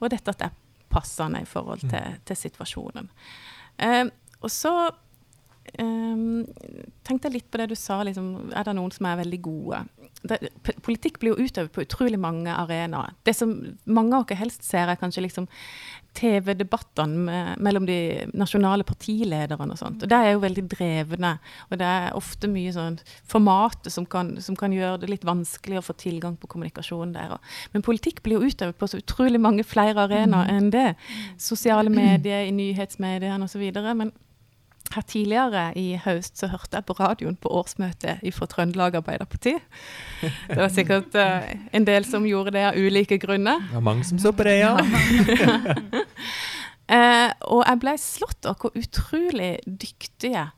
[0.00, 0.58] Og dette at det er
[0.92, 2.20] passende i forhold til, mm.
[2.28, 3.10] til situasjonen.
[3.78, 4.04] Eh,
[4.42, 4.74] og så
[5.78, 6.44] um,
[7.06, 8.02] tenkte jeg litt på det du sa.
[8.06, 9.84] Liksom, er det noen som er veldig gode?
[10.26, 10.50] det,
[10.84, 13.14] politikk blir jo utøvd på utrolig mange arenaer.
[13.26, 13.52] Det som
[13.84, 15.46] mange av oss helst ser, er kanskje liksom
[16.16, 17.98] TV-debattene mellom de
[18.32, 20.04] nasjonale partilederne og sånt.
[20.04, 21.34] Og det er jo veldig drevne.
[21.68, 22.98] Og det er ofte mye sånn
[23.28, 27.36] formatet som kan, som kan gjøre det litt vanskelig å få tilgang på kommunikasjon der.
[27.74, 30.54] Men politikk blir jo utøvd på så utrolig mange flere arenaer mm.
[30.56, 30.88] enn det.
[31.42, 33.68] Sosiale medier, i nyhetsmediene osv.
[33.92, 34.14] Men
[34.94, 39.56] her tidligere i høst så hørte jeg på radioen på årsmøtet fra Trøndelag Arbeiderparti.
[40.22, 43.62] Det var sikkert uh, en del som gjorde det av ulike grunner.
[43.66, 44.74] Det var mange som så på det, ja.
[46.92, 50.48] uh, og jeg ble slått av hvor utrolig dyktige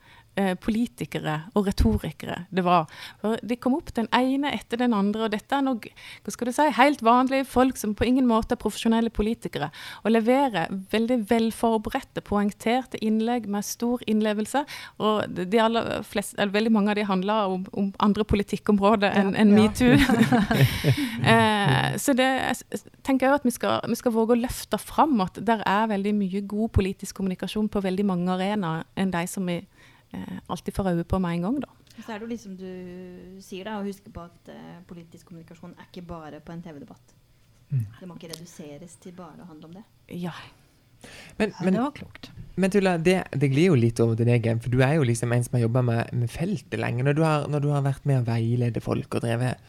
[0.62, 2.87] politikere og retorikere det var.
[3.22, 5.88] For de kom opp den ene etter den andre, og dette er nok
[6.24, 9.70] hva skal du si, helt vanlige folk som på ingen måte er profesjonelle politikere,
[10.05, 14.64] og leverer veldig velforberedte, poengterte innlegg med stor innlevelse.
[15.03, 19.35] Og de aller fleste, eller veldig mange av de handler om, om andre politikkområder enn
[19.37, 19.62] en Ja.
[19.62, 19.94] metoo.
[21.33, 25.20] eh, så det jeg tenker jeg at vi skal, vi skal våge å løfte fram
[25.24, 29.46] at der er veldig mye god politisk kommunikasjon på veldig mange arenaer enn de som
[29.48, 29.61] vi
[30.16, 31.61] eh, alltid får øye på med en gang.
[31.64, 31.75] da.
[31.99, 32.68] Så er det jo liksom du
[33.42, 37.14] sier, da, å huske på at eh, politisk kommunikasjon er ikke bare på en TV-debatt.
[37.68, 37.85] Mm.
[37.99, 39.85] Det må ikke reduseres til bare å handle om det.
[40.16, 40.35] Ja.
[41.38, 42.31] Men, Ja, men, det var klokt.
[42.57, 45.35] men Tulla, det, det glir jo litt over til deg, for du er jo liksom
[45.35, 47.05] en som har jobba med, med feltet lenge.
[47.07, 49.62] Når du, har, når du har vært med å veilede folk og drevet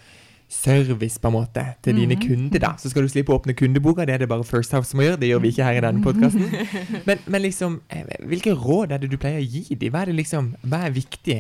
[0.49, 2.23] service på en måte til dine Mhm.
[2.27, 4.05] kunder, da, så skal du slippe å åpne kundeboka.
[4.05, 5.15] Det er det bare First House som gjør.
[5.19, 6.49] Det gjør vi ikke her i denne podkasten.
[7.07, 9.91] Men, men liksom, eh, hvilke råd er det du pleier å gi dem?
[9.93, 11.39] Hva er, det liksom, hva er viktig?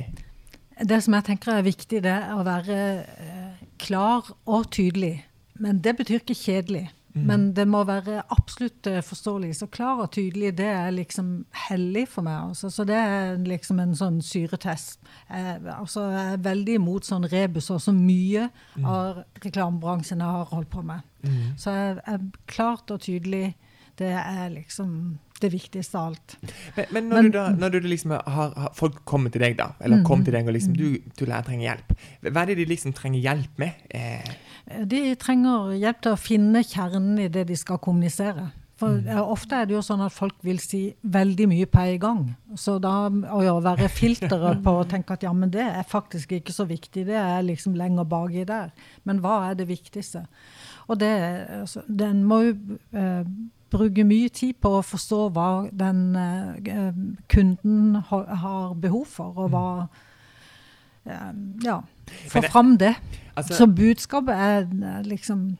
[0.85, 2.77] Det som jeg tenker er viktig, det er å være
[3.19, 5.23] eh, klar og tydelig.
[5.59, 6.89] Men det betyr ikke kjedelig.
[7.15, 7.23] Mm.
[7.25, 9.55] Men det må være absolutt eh, forståelig.
[9.57, 11.31] Så klar og tydelig, det er liksom
[11.67, 12.51] hellig for meg.
[12.51, 12.69] Altså.
[12.69, 14.99] Så det er liksom en sånn syretest.
[15.29, 18.85] Jeg, altså, jeg er veldig imot sånn rebus og så mye Mm.
[18.85, 21.01] av reklamebransjen jeg har holdt på med.
[21.25, 21.57] Mm.
[21.57, 23.55] Så jeg, jeg, klart og tydelig,
[23.97, 26.35] det er liksom det viktigste av alt.
[26.75, 29.57] Men, men når, Men- du da, når du liksom har, har folk kommer til deg,
[29.59, 31.97] da, eller mm, kommer til deg og liksom du, du jeg trenger hjelp.
[32.29, 33.83] Hva er det de liksom trenger hjelp med?
[33.89, 34.31] Eh,
[34.85, 38.51] De trenger hjelp til å finne kjernen i det de skal kommunisere.
[38.79, 39.09] For Mm.
[39.27, 42.21] Ofte er det jo sånn at folk vil si veldig mye på en gang.
[42.55, 46.31] Så da å ja, være filteret på å tenke at ja, men det er faktisk
[46.37, 48.71] ikke så viktig, det er liksom lenger baki der.
[49.03, 50.21] Men hva er det viktigste?
[50.87, 51.11] Og det,
[51.59, 52.53] altså, den må jo
[52.95, 53.27] eh,
[53.71, 56.91] bruke mye tid på å forstå hva den uh,
[57.29, 59.65] kunden har, har behov for, og hva
[61.09, 61.31] uh,
[61.63, 61.79] Ja,
[62.29, 62.95] få fram det.
[63.35, 65.57] altså, Så budskapet er er liksom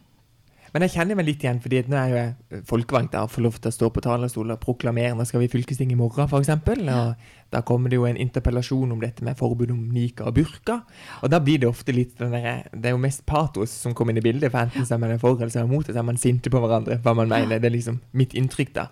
[0.73, 3.45] Men jeg kjenner meg litt igjen, fordi nå er jo jeg eh, folkevalgt og får
[3.45, 5.15] lov til å stå på talerstolen og proklamere.
[5.17, 6.51] Nå skal vi i fylkestinget i morgen, f.eks.
[6.53, 10.81] Og da kommer det jo en interpellasjon om dette med forbud om nika og burka.
[11.23, 14.13] Og da blir det ofte litt den derre Det er jo mest patos som kommer
[14.13, 15.97] inn i bildet, for enten så er man for eller så er man mot, så
[15.97, 17.57] er man sinte på hverandre, hva man mener.
[17.57, 18.89] Det er liksom mitt inntrykk, da.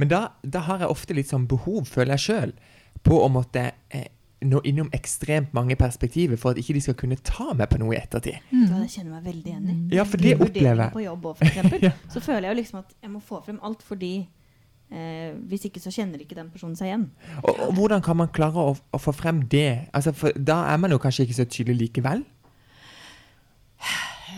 [0.00, 2.56] Men da, da har jeg ofte litt sånn behov, føler jeg sjøl,
[3.06, 4.08] på å måtte eh,
[4.48, 7.94] nå innom ekstremt mange perspektiver for at ikke de skal kunne ta meg på noe
[7.94, 8.38] i ettertid.
[8.52, 9.76] Ja, det kjenner meg veldig enig.
[9.94, 10.94] Ja, for det opplever jeg.
[10.94, 11.92] På jobb også, for eksempel, Ja.
[12.12, 14.12] Så føler jeg jo liksom at jeg må få frem alt fordi
[14.92, 17.08] eh, hvis ikke så kjenner ikke den personen seg igjen.
[17.42, 19.88] Og, og hvordan kan man klare å, å få frem det?
[19.92, 22.22] Altså, for da er man jo kanskje ikke så tydelig likevel.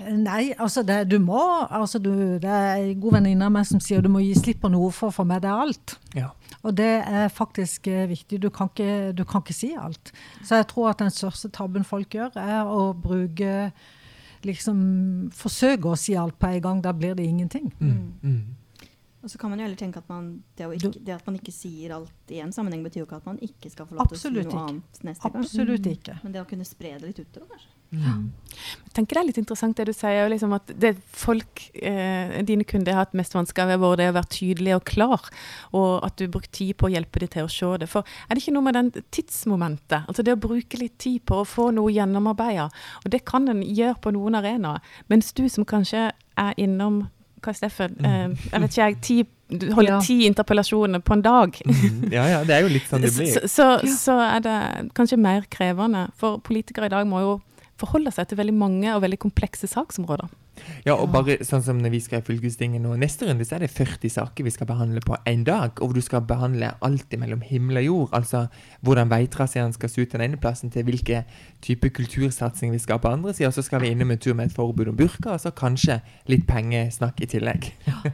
[0.04, 1.38] Nei, altså det, du må
[1.70, 2.10] altså du,
[2.42, 4.90] Det er en god venninne av meg som sier du må gi slipp på noe
[4.94, 5.94] for å få med deg alt.
[6.16, 6.32] Ja.
[6.64, 8.40] Og det er faktisk eh, viktig.
[8.42, 10.12] Du kan, ikke, du kan ikke si alt.
[10.42, 13.72] Så jeg tror at den største tabben folk gjør, er å bruke
[14.44, 14.80] liksom
[15.32, 16.82] Forsøke å si alt på en gang.
[16.84, 17.70] Da blir det ingenting.
[17.80, 18.12] Mm.
[18.22, 18.88] Mm.
[19.24, 20.26] Og så kan man jo heller tenke at man,
[20.58, 23.22] det, å ikke, det at man ikke sier alt i en sammenheng, betyr jo ikke
[23.22, 24.64] at man ikke skal få lov til å si noe ikke.
[24.64, 25.46] annet neste gang.
[25.46, 26.16] Absolutt ikke.
[26.26, 27.73] Men det å kunne spre det litt utover, kanskje.
[27.92, 28.32] Mm.
[28.54, 32.64] Jeg tenker det er litt interessant det du sier, liksom at det folk, eh, dine
[32.64, 35.28] kunder har hatt mest vansker ved, vært det å være tydelig og klar,
[35.74, 37.88] og at du bruker tid på å hjelpe dem til å se det.
[37.90, 41.40] For er det ikke noe med den tidsmomentet, altså det å bruke litt tid på
[41.42, 42.70] å få noe gjennomarbeidet,
[43.04, 47.04] og det kan en gjøre på noen arenaer, mens du som kanskje er innom
[47.44, 47.96] hva Steffen?
[48.00, 49.16] Eh, jeg vet ikke, jeg, ti,
[49.50, 50.00] du holder Ja.
[50.00, 51.58] ti interpellasjoner på en dag.
[51.66, 52.06] Mm.
[52.12, 53.48] Ja, ja, det er jo litt sånn det Så, blir.
[53.52, 53.66] så,
[53.98, 54.54] så er det
[54.96, 56.06] kanskje mer krevende.
[56.16, 57.34] For politikere i dag må jo
[57.80, 60.30] forholde seg til veldig mange og veldig komplekse saksområder.
[60.86, 63.64] Ja, og bare sånn som når vi skal i fylkestinget nå, neste runde så er
[63.64, 65.80] det 40 saker vi skal behandle på én dag.
[65.82, 68.12] Og du skal behandle alt mellom himmel og jord.
[68.20, 68.44] Altså
[68.86, 71.24] hvordan veitraseene skal se ut den ene plassen, til hvilke
[71.64, 73.50] type kultursatsing vi skal på andre sida.
[73.54, 76.46] Så skal vi innom en tur med et forbud om burka, og så kanskje litt
[76.50, 77.72] pengesnakk i tillegg.
[78.04, 78.12] Eh,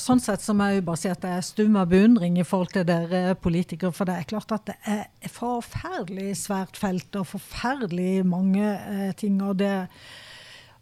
[0.00, 2.44] Sånn sett så må jeg jo bare si at det er stum av beundring i
[2.44, 3.94] forhold til dere politikere.
[3.96, 9.40] For det er klart at det er forferdelig svært felt og forferdelig mange eh, ting.
[9.40, 9.72] Og det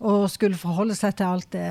[0.03, 1.67] å skulle forholde seg til alt det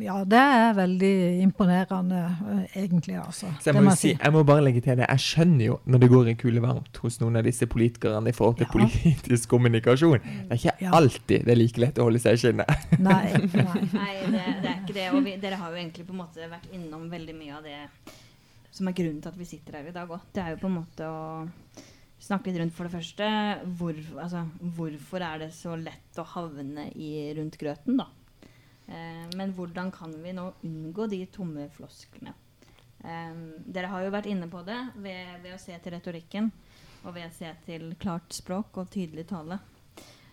[0.00, 1.10] Ja, det er veldig
[1.44, 2.20] imponerende,
[2.52, 3.16] eh, egentlig.
[3.20, 3.46] altså.
[3.60, 5.06] Så jeg Det må, må si, jeg må bare legge til det.
[5.08, 8.32] Jeg skjønner jo når det går en kule varmt hos noen av disse politikerne i
[8.36, 8.72] forhold til Ja.
[8.72, 10.20] politisk kommunikasjon.
[10.20, 10.90] Det er ikke Ja.
[10.96, 12.98] alltid det er like lett å holde seg i skinnet.
[12.98, 13.32] Nei.
[13.54, 13.88] nei.
[13.92, 15.08] Nei, det, det er ikke det.
[15.14, 17.78] Og vi, dere har jo egentlig på en måte vært innom veldig mye av det
[18.76, 20.20] som er grunnen til at vi sitter her i dag òg.
[20.34, 21.48] Det er jo på en måte å
[22.26, 23.26] snakke litt rundt for det første
[23.78, 24.44] hvor, altså,
[24.76, 28.08] hvorfor er det så lett å havne i rundt grøten, da.
[28.86, 32.34] Eh, men hvordan kan vi nå unngå de tomme flosklene?
[33.02, 36.52] Eh, dere har jo vært inne på det ved, ved å se til retorikken.
[37.06, 39.60] og ved å se til klart språk og tydelig tale.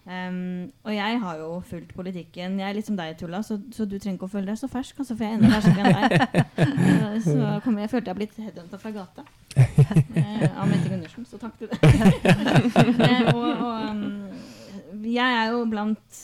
[0.03, 2.57] Um, og jeg har jo fulgt politikken.
[2.59, 4.67] Jeg er litt som deg, Tulla, så, så du trenger ikke å føle deg så
[4.71, 4.99] fersk.
[4.99, 7.23] Altså, for jeg er enda ferskere enn deg.
[7.29, 11.39] så kom, jeg følte jeg har blitt headhunta fra gata uh, av Mette Gundersen, så
[11.39, 11.79] takk til det.
[11.79, 16.21] uh, og, og um, jeg er jo blant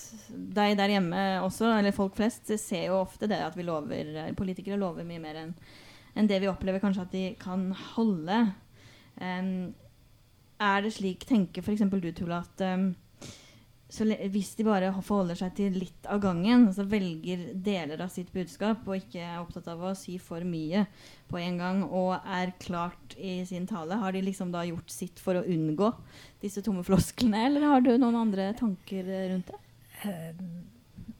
[0.59, 4.79] deg der hjemme også, eller folk flest, ser jo ofte det at vi lover, politikere
[4.79, 5.53] lover mye mer enn
[6.17, 8.39] en det vi opplever kanskje at de kan holde.
[9.21, 9.69] Um,
[10.59, 11.85] er det slik, tenker f.eks.
[11.93, 12.63] du, Tulla, at
[13.89, 18.29] så hvis de bare forholder seg til litt av gangen, altså velger deler av sitt
[18.35, 20.83] budskap og ikke er opptatt av å si for mye
[21.29, 25.21] på en gang og er klart i sin tale, har de liksom da gjort sitt
[25.21, 25.89] for å unngå
[26.43, 29.63] disse tomme flosklene, eller har du noen andre tanker rundt det?
[30.05, 30.78] Uh,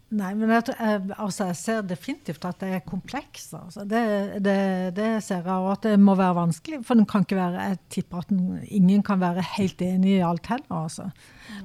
[0.10, 0.74] Nei, men jeg,
[1.22, 3.52] altså, jeg, ser definitivt at det er kompleks.
[3.54, 3.84] Altså.
[3.86, 4.04] Det,
[4.42, 4.60] det,
[4.98, 6.80] det, ser jeg, og at det må være vanskelig.
[6.86, 10.24] For den kan ikke være, jeg tipper at den, ingen kan være helt enig i
[10.26, 10.72] alt heller.
[10.80, 11.12] Altså.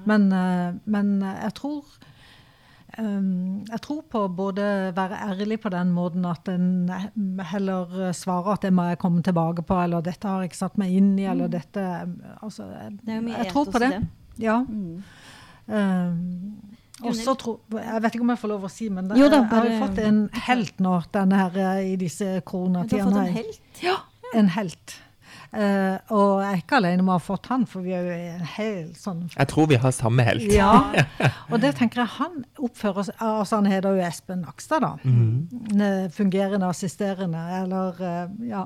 [0.05, 1.89] Men, eh, men, jeg tror
[2.99, 6.93] um, jeg tror på både være ærlig på den måten at en
[7.49, 10.77] heller svarer at det må jeg komme tilbake på, eller dette har jeg ikke satt
[10.81, 11.55] meg inn i, eller mm.
[11.57, 11.87] dette
[12.43, 12.69] altså,
[13.09, 13.95] jeg, jeg tror på det.
[14.37, 14.61] Ja.
[14.69, 15.01] Mm.
[15.65, 16.54] Um,
[17.13, 19.41] også tro, jeg vet ikke om jeg får lov å si, men det, jo da,
[19.45, 23.11] jeg har jo fått en helt nå denne her, eh, i disse koronatidene.
[23.11, 23.83] Du har fått en helt?
[23.85, 23.99] Ja,
[24.35, 25.01] en helt.
[25.55, 28.15] Uh, og jeg er ikke alene om å ha fått han, for vi er jo
[28.35, 30.49] en hel sånn Jeg tror vi har samme helt.
[30.51, 30.73] Ja,
[31.53, 34.97] og det tenker jeg han oppfører seg Altså, han heter jo Espen Nakstad, da.
[35.07, 36.11] Mm.
[36.17, 38.65] Fungerende assisterende, eller uh, ja.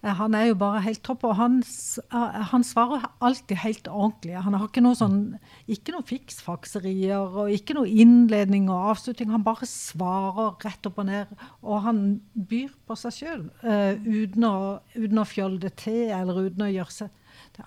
[0.00, 1.24] Eh, han er jo bare helt topp.
[1.28, 4.36] Og han, eh, han svarer alltid helt ordentlig.
[4.44, 9.32] Han har ikke noe sånn, ikke noe fiksfakserier og ikke noe innledning og avslutning.
[9.34, 11.34] Han bare svarer rett opp og ned.
[11.62, 14.46] Og han byr på seg sjøl uh, uten,
[14.96, 17.16] uten, å fjolle det til eller uten å gjøre seg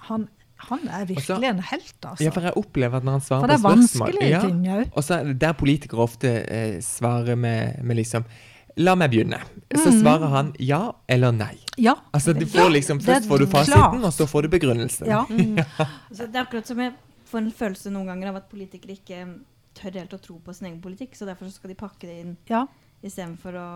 [0.07, 0.27] han,
[0.69, 2.23] han er virkelig Også, en helt, altså.
[2.23, 4.41] Ja, for jeg opplever at når han svarer på spørsmål For det er vanskelige ja,
[4.41, 4.95] ting òg.
[4.95, 8.25] Og så der politikere ofte eh, svarer med, med liksom
[8.81, 9.39] La meg begynne.
[9.73, 9.99] Så mm.
[10.01, 11.55] svarer han ja eller nei.
[11.77, 11.95] Ja.
[12.11, 15.09] Altså, du får liksom, Først får du fasiten, og så får du begrunnelsen.
[15.09, 15.25] Ja.
[15.33, 15.57] Mm.
[16.11, 16.93] Så det er akkurat som jeg
[17.29, 19.23] får en følelse noen ganger av at politikere ikke
[19.77, 22.35] tør helt å tro på sin egen politikk, så derfor skal de pakke det inn
[22.49, 22.63] ja.
[23.01, 23.67] istedenfor å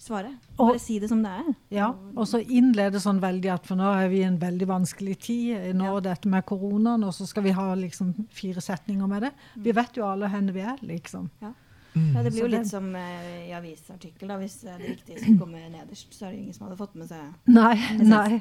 [0.00, 0.32] svare.
[0.56, 1.48] Og bare si det som det er.
[1.76, 5.16] Ja, og så innlede sånn veldig at for nå er vi i en veldig vanskelig
[5.26, 5.70] tid.
[5.76, 6.04] Nå ja.
[6.10, 9.34] dette med koronaen, og så skal vi ha liksom fire setninger med det.
[9.54, 9.64] Mm.
[9.66, 11.28] Vi vet jo alle hvor vi er, liksom.
[11.44, 11.52] Ja.
[11.94, 12.14] Mm.
[12.14, 14.28] Ja, det blir jo litt som uh, i avisartikkel.
[14.30, 16.96] da, Hvis uh, det riktige skulle komme nederst, så er det ingen som hadde fått
[17.00, 17.74] med seg Nei,
[18.04, 18.40] nei.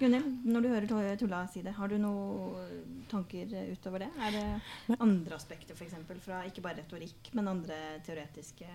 [0.00, 4.10] Gunhild, når du hører Tulla si det, har du noen tanker utover det?
[4.26, 5.94] Er det andre aspekter f.eks.
[6.24, 8.66] fra ikke bare retorikk, men andre teoretiske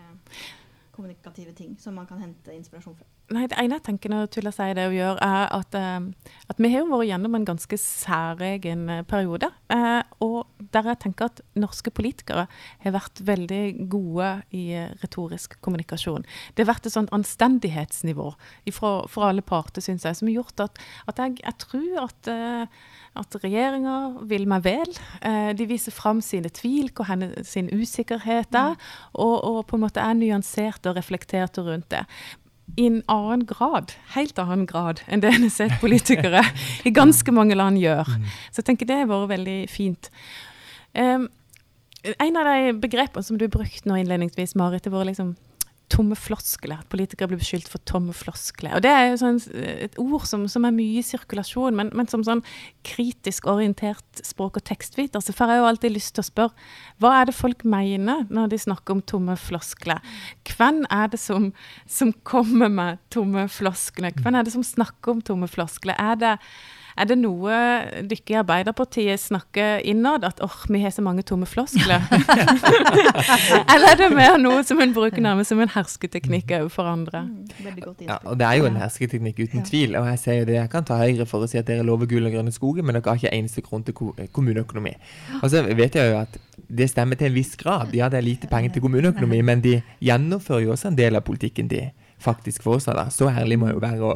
[0.96, 3.10] kommunikative ting som man kan hente inspirasjon fra?
[3.28, 6.60] Nei, Det ene jeg tenker når Tulla sier det og gjør, er at, uh, at
[6.64, 9.50] vi har jo vært gjennom en ganske særegen uh, periode.
[9.68, 12.46] Uh, og der jeg tenker at norske politikere
[12.86, 14.64] har vært veldig gode i
[15.02, 16.24] retorisk kommunikasjon.
[16.56, 18.30] Det har vært et sånt anstendighetsnivå
[18.78, 22.32] fra alle parter, syns jeg, som har gjort at, at jeg, jeg, tror at,
[23.24, 23.98] at regjeringa
[24.30, 24.98] vil meg vel.
[25.58, 29.14] de viser fram sine tvil, hvor hennes sin usikkerhet er, mm.
[29.20, 32.06] og, og på en måte er nyanserte og reflekterte rundt det
[32.76, 36.44] i en annen grad, helt annen grad enn det en har sett politikere
[36.86, 38.10] i ganske mange land gjør.
[38.12, 38.28] Mm.
[38.52, 40.12] Så jeg tenker det har vært veldig fint.
[40.94, 41.30] Um,
[42.04, 45.36] en av de begrepene som du brukte nå innledningsvis, Marit, det var liksom
[45.92, 46.82] tomme floskler.
[46.82, 48.76] At politikere blir beskyldt for tomme floskler.
[48.78, 52.10] Og Det er jo sånn, et ord som, som, er mye i sirkulasjon, men, men,
[52.12, 52.44] som sånn
[52.88, 56.68] kritisk orientert språk- og tekstviter, så får jeg jo alltid lyst til å spørre
[57.04, 60.04] hva er det folk mener når de snakker om tomme floskler?
[60.50, 61.52] Hvem er det som,
[61.88, 64.16] som kommer med tomme floskler?
[64.18, 65.96] Hvem er det som snakker om tomme floskler?
[65.98, 66.36] Er det
[66.98, 67.58] er det noe
[68.10, 72.02] dere i Arbeiderpartiet snakker innad, at åh, vi har så mange tomme floskler?
[73.74, 77.22] Eller er det mer noe som en bruker nærmest som en hersketeknikk overfor andre?
[77.28, 79.94] Mm, ja, og det er jo en hersketeknikk, uten tvil.
[80.00, 82.30] Og jeg sier det, jeg kan ta Høyre for å si at dere lover gull
[82.30, 84.96] og grønne skoger, men dere har ikke eneste krone til kommuneøkonomi.
[85.44, 87.94] Og så vet jeg jo at det stemmer til en viss grad.
[87.96, 91.26] Ja, det er lite penger til kommuneøkonomi, men de gjennomfører jo også en del av
[91.28, 91.86] politikken, de
[92.20, 92.88] faktisk for oss.
[92.90, 93.08] Da.
[93.14, 94.14] Så ærlig må jeg jo være å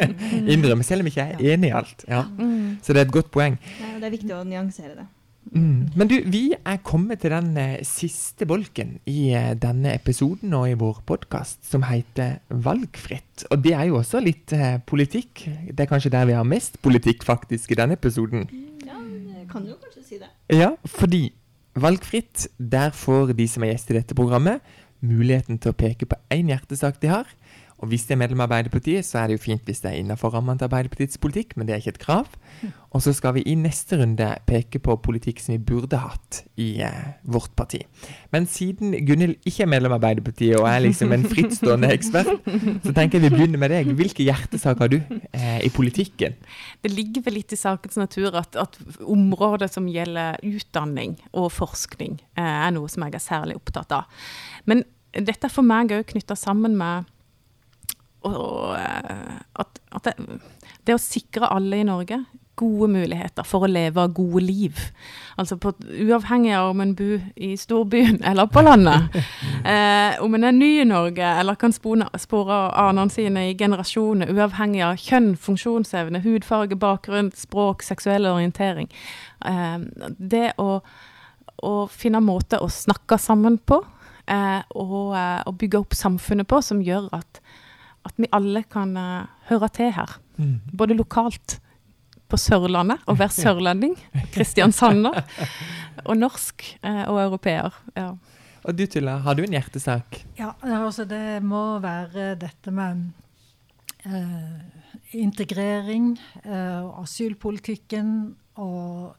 [0.54, 2.06] innrømme, selv om jeg ikke er enig i alt.
[2.10, 2.24] Ja.
[2.38, 2.80] Mm.
[2.82, 3.58] Så det er et godt poeng.
[3.80, 5.06] Ja, det er viktig å nyansere det.
[5.52, 5.90] Mm.
[5.94, 10.70] Men du, vi er kommet til den uh, siste bolken i uh, denne episoden og
[10.70, 13.46] i vår podkast, som heter Valgfritt.
[13.52, 15.44] Og det er jo også litt eh, politikk.
[15.68, 18.48] Det er kanskje der vi har mest politikk, faktisk, i denne episoden.
[18.86, 18.96] Ja,
[19.36, 20.30] jeg kan jo kanskje si det.
[20.54, 21.26] Ja, fordi
[21.74, 24.62] Valgfritt, der får de som er gjest i dette programmet,
[25.04, 27.28] muligheten til å peke på én hjertesak de har,
[27.82, 30.00] Og hvis de er medlem av Arbeiderpartiet, så er det jo fint hvis det er
[30.00, 32.36] innenfor rammene til Arbeiderpartiets politikk, men det er ikke et krav.
[32.94, 36.68] Og så skal vi i neste runde peke på politikk som vi burde hatt i
[36.86, 37.80] eh, vårt parti.
[38.32, 42.30] Men siden Gunhild ikke er medlem av Arbeiderpartiet og er liksom en frittstående ekspert,
[42.86, 43.90] så tenker jeg vi begynner med deg.
[43.98, 46.38] Hvilke hjertesaker har du eh, i politikken?
[46.84, 52.20] Det ligger vel litt i sakens natur at, at området som gjelder utdanning og forskning,
[52.38, 54.28] eh, er noe som jeg er særlig opptatt av.
[54.70, 57.10] Men dette er for meg òg knytta sammen med
[58.24, 60.40] eh, at, at det,
[60.86, 62.22] det, å sikre alle i Norge
[62.54, 64.78] gode muligheter for å leve gode liv.
[65.40, 65.72] Altså på,
[66.04, 69.16] uavhengig av om en bor i storbyen eller på landet.
[69.64, 74.30] Eh, om en er ny i Norge eller kan spore, spore anene sine i generasjoner.
[74.34, 78.90] Uavhengig av kjønn, funksjonsevne, hudfarge, bakgrunn, språk, seksuell orientering.
[79.44, 79.80] Eh,
[80.18, 80.78] det å,
[81.58, 83.82] å finne måter å snakke sammen på.
[84.24, 87.42] Eh, og, eh, og bygge opp samfunnet på som gjør at
[88.04, 90.18] at vi alle kan uh, høre til her.
[90.36, 90.60] Mm.
[90.76, 91.58] Både lokalt
[92.28, 93.96] på Sørlandet, og være sørlending,
[94.34, 95.22] kristiansander,
[96.04, 97.74] og norsk uh, og europeer.
[97.96, 98.12] Ja.
[98.64, 100.22] Og du Tulla, har du en hjertesak?
[100.38, 103.10] Ja, altså det må være dette med
[104.08, 104.62] uh,
[105.12, 108.08] integrering, asylpolitikken
[108.58, 109.14] og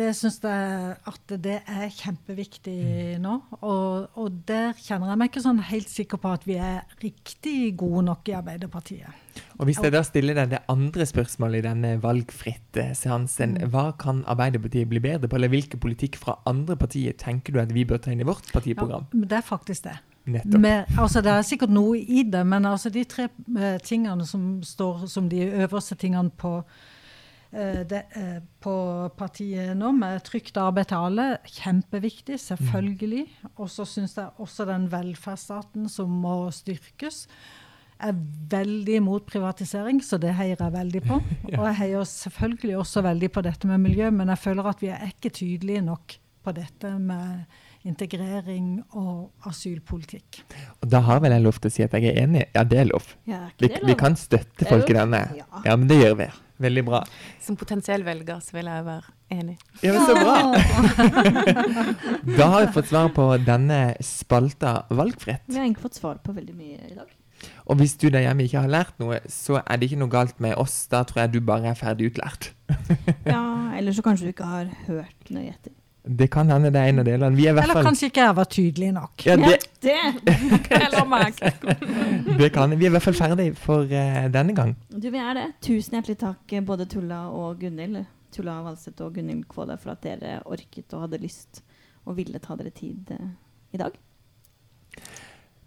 [0.00, 3.22] det syns jeg at det er kjempeviktig mm.
[3.22, 3.34] nå.
[3.60, 7.74] Og, og, der kjenner jeg meg ikke sånn helt sikker på at vi er riktig
[7.80, 9.18] gode nok i Arbeiderpartiet.
[9.60, 13.66] Og Hvis jeg da stiller deg det andre spørsmålet i denne valgfritt-seansen, mm.
[13.74, 17.74] hva kan Arbeiderpartiet bli bedre på, eller hvilken politikk fra andre partier tenker du at
[17.76, 19.10] vi bør ta inn i vårt partiprogram?
[19.12, 19.98] Ja, det er faktisk det.
[20.24, 24.60] Med, altså det er sikkert noe i det, men altså de tre uh, tingene som
[24.62, 26.68] står som de øverste tingene på Eh,
[27.84, 28.74] det, eh, på
[29.16, 31.26] partiet nå, med trygt arbeid til alle.
[31.44, 33.26] Kjempeviktig, selvfølgelig.
[33.58, 37.26] Og så syns jeg også den velferdsstaten som må styrkes.
[38.02, 38.16] er
[38.50, 41.20] veldig imot privatisering, så det heier jeg veldig på.
[41.58, 44.88] Og jeg heier selvfølgelig også veldig på dette med miljø, men jeg føler at vi
[44.90, 47.44] er ikke tydelige nok på dette med
[47.86, 50.42] integrering og asylpolitikk.
[50.80, 52.46] Og Da har vel jeg lov til å si at jeg er enig?
[52.54, 53.06] Ja, det er lov.
[53.26, 53.86] Ja, er vi, lov?
[53.86, 55.22] vi, kan støtte folk i denne.
[55.38, 55.46] Ja.
[55.66, 56.28] ja, men det gjør vi.
[56.62, 57.00] Veldig bra.
[57.42, 59.56] Som potensiell velger så vil jeg være enig.
[59.82, 60.36] Ja, men Så bra!
[62.38, 65.42] da har vi fått svar på denne spalta valgfritt.
[65.48, 67.10] Vi har egentlig fått svar på veldig mye i dag.
[67.66, 70.38] Og hvis du der hjemme ikke har lært noe, så er det ikke noe galt
[70.42, 70.84] med oss.
[70.92, 72.52] Da tror jeg du bare er ferdig utlært.
[73.26, 73.42] ja,
[73.78, 75.74] eller så kanskje du ikke har hørt nøye etter.
[76.02, 77.44] Det kan hende det er en av delene.
[77.46, 77.84] Eller fall...
[77.86, 79.26] kanskje ikke jeg var tydelig nok.
[79.26, 79.58] Ja, det...
[79.82, 80.34] Ja, det.
[80.86, 81.38] Eller meg.
[82.38, 84.76] det kan Vi er i hvert fall ferdig for uh, denne gang.
[84.90, 85.46] Du, vi er det.
[85.62, 88.04] Tusen hjertelig takk eh, både Tulla og Gunhild.
[88.34, 91.64] Tulla Valseth og Gunhild Kvåle for at dere orket og hadde lyst
[92.06, 93.30] og ville ta dere tid uh,
[93.74, 93.98] i dag.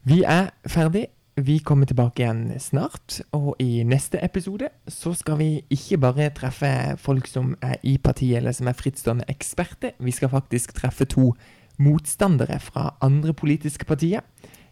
[0.07, 1.07] Vi er ferdig.
[1.35, 6.69] Vi kommer tilbake igjen snart, og i neste episode så skal vi ikke bare treffe
[7.03, 11.33] folk som er i partiet eller som er frittstående eksperter, vi skal faktisk treffe to
[11.75, 14.23] motstandere fra andre politiske partier.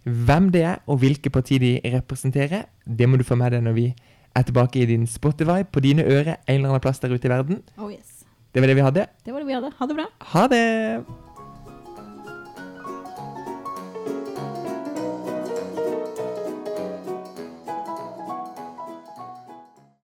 [0.07, 3.75] Hvem det er og hvilke parti de representerer, det må du få med deg når
[3.81, 3.89] vi
[4.31, 7.33] er tilbake i din Spotify, på dine ører, en eller annen plass der ute i
[7.33, 7.59] verden.
[7.75, 8.23] Oh yes.
[8.55, 9.05] Det var det vi hadde.
[9.25, 9.75] Det var det vi hadde.
[9.75, 10.09] Ha det bra.
[10.31, 11.22] Ha det.